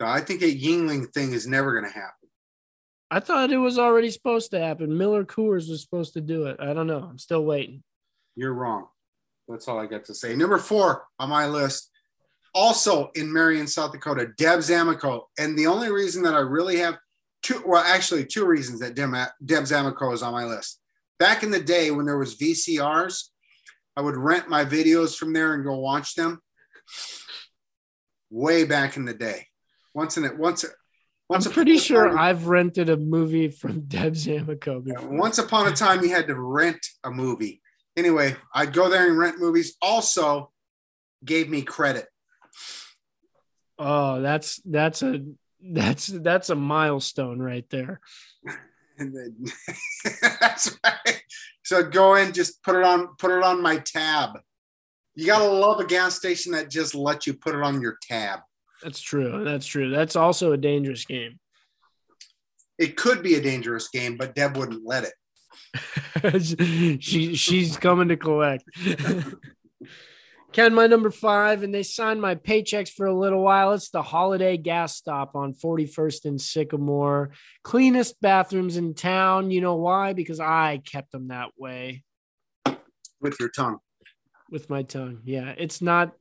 [0.02, 2.28] I think a Yuengling thing is never going to happen.
[3.10, 4.98] I thought it was already supposed to happen.
[4.98, 6.58] Miller Coors was supposed to do it.
[6.60, 7.08] I don't know.
[7.10, 7.82] I'm still waiting.
[8.36, 8.88] You're wrong.
[9.48, 10.36] That's all I got to say.
[10.36, 11.92] Number four on my list,
[12.54, 15.28] also in Marion, South Dakota, Deb's Amoco.
[15.40, 16.98] And the only reason that I really have
[17.42, 19.14] two, well, actually two reasons that Deb,
[19.44, 20.80] Deb's Amoco is on my list.
[21.20, 23.30] Back in the day when there was VCRs,
[23.96, 26.40] I would rent my videos from there and go watch them.
[28.30, 29.48] Way back in the day,
[29.94, 30.64] once in it, once,
[31.30, 35.10] once I'm pretty sure time- I've rented a movie from Deb Amoco before.
[35.10, 37.62] once upon a time, you had to rent a movie.
[37.98, 39.76] Anyway, I'd go there and rent movies.
[39.82, 40.52] Also,
[41.26, 42.08] gave me credit.
[43.78, 45.26] Oh, that's that's a
[45.64, 48.00] that's that's a milestone right there.
[48.98, 49.36] And then
[50.40, 51.24] that's right.
[51.64, 54.38] So go in, just put it on, put it on my tab.
[55.16, 58.42] You gotta love a gas station that just lets you put it on your tab.
[58.84, 59.44] That's true.
[59.44, 59.90] That's true.
[59.90, 61.40] That's also a dangerous game.
[62.78, 65.14] It could be a dangerous game, but Deb wouldn't let it.
[67.02, 68.66] she she's coming to collect.
[70.52, 73.72] Ken, my number five, and they signed my paychecks for a little while.
[73.72, 77.32] It's the Holiday Gas Stop on 41st and Sycamore.
[77.64, 79.50] Cleanest bathrooms in town.
[79.50, 80.12] You know why?
[80.12, 82.04] Because I kept them that way
[83.22, 83.78] with your tongue.
[84.50, 85.22] with my tongue.
[85.24, 86.12] Yeah, it's not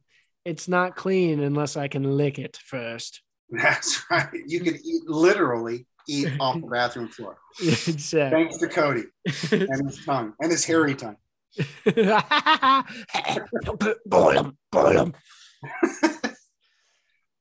[0.45, 3.23] it's not clean unless I can lick it first.
[3.51, 4.29] That's right.
[4.47, 7.37] You can eat literally eat off the bathroom floor.
[7.61, 8.45] exactly.
[8.45, 9.05] Thanks to Cody
[9.51, 11.17] and his tongue and his hairy tongue.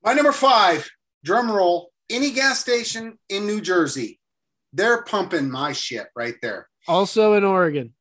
[0.03, 0.89] My number five,
[1.23, 4.19] drum roll, any gas station in New Jersey.
[4.73, 6.67] They're pumping my shit right there.
[6.87, 7.93] Also in Oregon.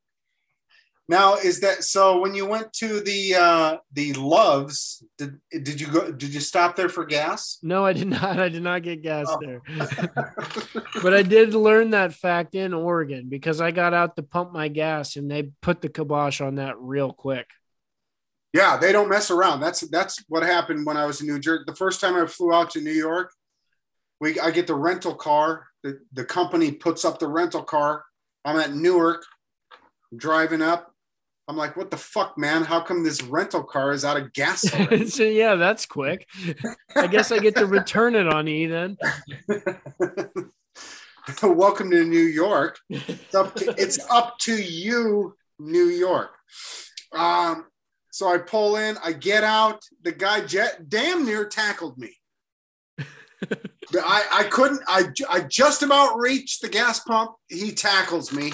[1.11, 2.21] Now, is that so?
[2.21, 6.13] When you went to the uh, the Loves, did did you go?
[6.13, 7.59] Did you stop there for gas?
[7.63, 8.39] No, I did not.
[8.47, 9.39] I did not get gas Oh.
[9.41, 9.63] there.
[11.03, 14.69] But I did learn that fact in Oregon because I got out to pump my
[14.69, 17.47] gas and they put the kibosh on that real quick.
[18.53, 19.61] yeah, they don't mess around.
[19.61, 21.65] That's that's what happened when I was in New Jersey.
[21.67, 23.33] The first time I flew out to New York,
[24.21, 25.67] we I get the rental car.
[25.85, 28.05] The the company puts up the rental car.
[28.45, 29.25] I'm at Newark,
[30.17, 30.88] driving up.
[31.49, 32.62] I'm like, what the fuck, man?
[32.62, 34.61] How come this rental car is out of gas
[35.09, 36.29] so yeah, that's quick.
[36.95, 38.99] I guess I get to return it on E then.
[41.43, 42.79] Welcome to New York.
[42.91, 46.37] It's up to, it's up to you, New York.
[47.12, 47.65] Um,
[48.11, 49.83] so I pull in, I get out.
[50.03, 52.15] The guy jet, damn near tackled me.
[53.95, 57.37] I, I couldn't, I, I just about reached the gas pump.
[57.49, 58.53] He tackles me.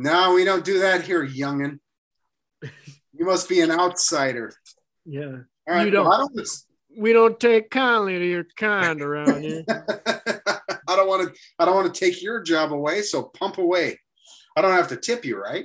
[0.00, 1.80] No, we don't do that here, youngin.
[2.62, 4.52] You must be an outsider.
[5.04, 5.22] Yeah.
[5.24, 6.06] All right, You don't.
[6.06, 6.48] well, don't,
[6.96, 9.64] We don't take kindly to your kind around here.
[9.68, 11.40] I don't want to.
[11.58, 13.02] I don't want to take your job away.
[13.02, 13.98] So pump away.
[14.56, 15.64] I don't have to tip you, right?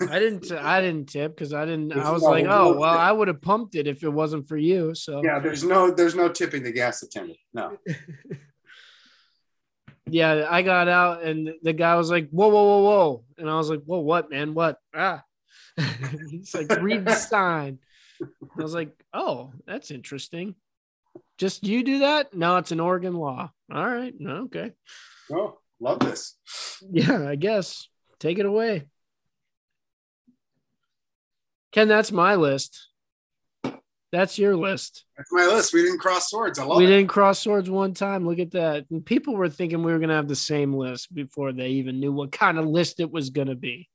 [0.00, 0.50] I didn't.
[0.50, 1.90] I didn't tip because I didn't.
[1.90, 2.98] There's I was no like, oh well.
[2.98, 4.96] I would have pumped it if it wasn't for you.
[4.96, 7.38] So Yeah, there's no there's no tipping the gas attendant.
[7.54, 7.78] No.
[10.10, 13.56] yeah, I got out and the guy was like, whoa, whoa, whoa, whoa, and I
[13.56, 14.78] was like, whoa, what, man, what?
[14.94, 15.22] Ah,
[16.30, 17.78] he's like, read the sign.
[18.22, 20.54] I was like, oh, that's interesting.
[21.38, 22.34] Just you do that?
[22.34, 23.50] No, it's an Oregon law.
[23.72, 24.72] All right, okay,
[25.32, 26.36] Oh, love this.
[26.90, 27.88] yeah, I guess.
[28.18, 28.84] Take it away.
[31.72, 32.88] Ken, that's my list.
[34.12, 35.04] That's your list.
[35.16, 35.72] That's my list.
[35.72, 36.58] We didn't cross swords.
[36.58, 36.88] I love we it.
[36.88, 38.26] didn't cross swords one time.
[38.26, 38.86] Look at that.
[38.90, 42.00] And people were thinking we were going to have the same list before they even
[42.00, 43.88] knew what kind of list it was going to be.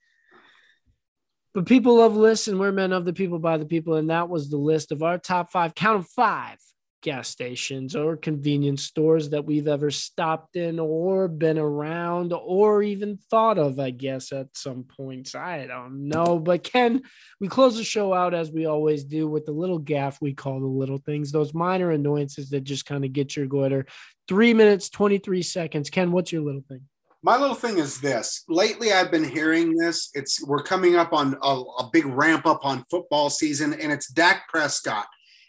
[1.53, 3.95] But people love lists, and we're men of the people by the people.
[3.95, 6.59] And that was the list of our top five, count of five
[7.05, 13.19] gas stations or convenience stores that we've ever stopped in or been around or even
[13.29, 15.35] thought of, I guess, at some points.
[15.35, 16.39] I don't know.
[16.39, 17.03] But Ken,
[17.39, 20.59] we close the show out as we always do with the little gaff we call
[20.59, 23.85] the little things, those minor annoyances that just kind of get your glitter.
[24.27, 25.91] Three minutes, 23 seconds.
[25.91, 26.81] Ken, what's your little thing?
[27.21, 28.43] My little thing is this.
[28.49, 30.09] Lately, I've been hearing this.
[30.15, 34.07] It's we're coming up on a, a big ramp up on football season, and it's
[34.07, 35.05] Dak Prescott.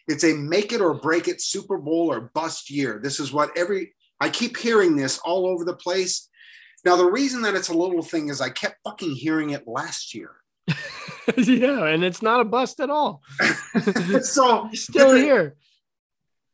[0.08, 3.00] It's a make it or break it Super Bowl or bust year.
[3.02, 6.28] This is what every I keep hearing this all over the place.
[6.84, 10.14] Now, the reason that it's a little thing is I kept fucking hearing it last
[10.14, 10.30] year.
[11.36, 13.22] yeah, and it's not a bust at all.
[14.22, 15.56] so He's still here.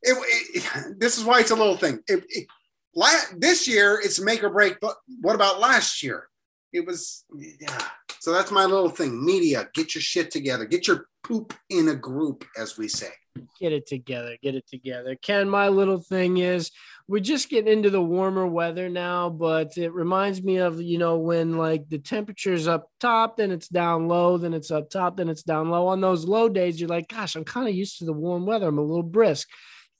[0.02, 0.16] it,
[0.54, 2.00] it- this is why it's a little thing.
[2.08, 2.46] It, it,
[2.94, 6.28] la, this year it's make or break, but what about last year?
[6.72, 7.78] It was yeah.
[8.20, 9.22] So that's my little thing.
[9.24, 10.64] Media, get your shit together.
[10.64, 13.10] Get your poop in a group, as we say.
[13.59, 14.36] Get it together.
[14.42, 15.14] Get it together.
[15.14, 16.70] Ken, my little thing is
[17.09, 21.18] we're just getting into the warmer weather now, but it reminds me of, you know,
[21.18, 25.30] when like the temperature's up top, then it's down low, then it's up top, then
[25.30, 25.86] it's down low.
[25.86, 28.68] On those low days, you're like, gosh, I'm kind of used to the warm weather.
[28.68, 29.48] I'm a little brisk.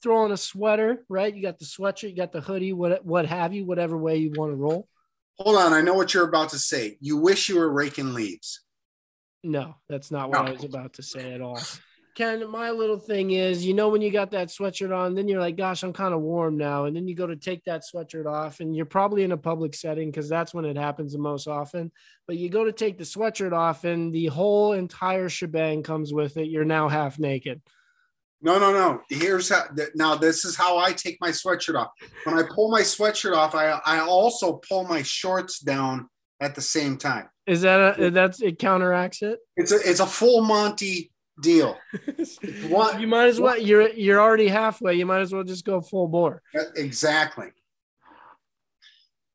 [0.03, 1.33] Throw on a sweater, right?
[1.33, 4.31] You got the sweatshirt, you got the hoodie, what what have you, whatever way you
[4.35, 4.87] want to roll.
[5.39, 6.97] Hold on, I know what you're about to say.
[6.99, 8.61] You wish you were raking leaves.
[9.43, 10.51] No, that's not what No.
[10.51, 11.59] I was about to say at all.
[12.15, 15.39] Ken, my little thing is, you know, when you got that sweatshirt on, then you're
[15.39, 16.85] like, gosh, I'm kind of warm now.
[16.85, 19.73] And then you go to take that sweatshirt off, and you're probably in a public
[19.73, 21.91] setting because that's when it happens the most often.
[22.27, 26.37] But you go to take the sweatshirt off, and the whole entire shebang comes with
[26.37, 26.49] it.
[26.49, 27.61] You're now half naked.
[28.43, 29.01] No, no, no.
[29.09, 29.63] Here's how.
[29.95, 31.91] Now this is how I take my sweatshirt off.
[32.25, 36.09] When I pull my sweatshirt off, I I also pull my shorts down
[36.41, 37.29] at the same time.
[37.47, 39.39] Is that a, that's it counteracts it?
[39.55, 41.77] It's a it's a full Monty deal.
[42.67, 43.57] What- you might as well.
[43.57, 44.95] You're you're already halfway.
[44.95, 46.41] You might as well just go full bore.
[46.57, 47.47] Uh, exactly.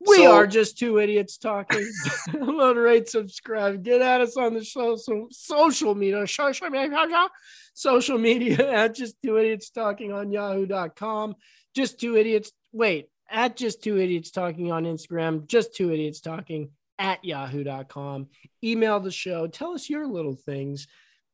[0.07, 1.85] We So- are just two idiots talking.
[2.29, 3.83] Download, rate, subscribe.
[3.83, 7.29] Get at us on the social social media, social media,
[7.73, 11.35] social media at just two idiots talking on yahoo.com.
[11.75, 12.51] Just two idiots.
[12.71, 15.45] Wait, at just two idiots talking on Instagram.
[15.47, 18.27] Just two idiots talking at yahoo.com.
[18.63, 19.47] Email the show.
[19.47, 20.87] Tell us your little things.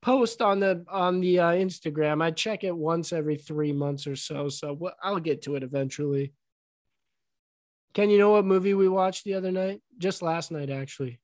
[0.05, 2.21] Post on the on the uh, Instagram.
[2.21, 4.49] I check it once every three months or so.
[4.49, 6.31] So I'll get to it eventually.
[7.95, 9.81] Ken, you know what movie we watched the other night?
[9.97, 11.19] Just last night, actually.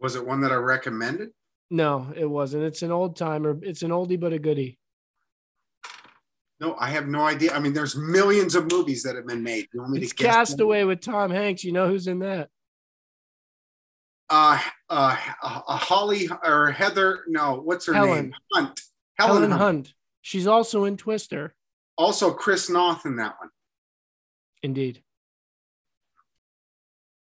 [0.00, 1.28] Was it one that I recommended?
[1.70, 2.64] No, it wasn't.
[2.64, 3.58] It's an old timer.
[3.60, 4.78] It's an oldie but a goodie.
[6.58, 7.52] No, I have no idea.
[7.52, 9.66] I mean, there's millions of movies that have been made.
[9.74, 10.24] You want me It's to?
[10.24, 11.64] Cast Away with Tom Hanks.
[11.64, 12.48] You know who's in that?
[14.30, 17.24] Uh, uh, Holly or Heather?
[17.28, 18.14] No, what's her Helen.
[18.14, 18.34] name?
[18.54, 18.80] Hunt.
[19.18, 19.62] Helen, Helen, Hunt.
[19.62, 19.94] Hunt.
[20.22, 21.54] She's also in Twister.
[21.96, 23.50] Also, Chris Noth in that one.
[24.62, 25.02] Indeed.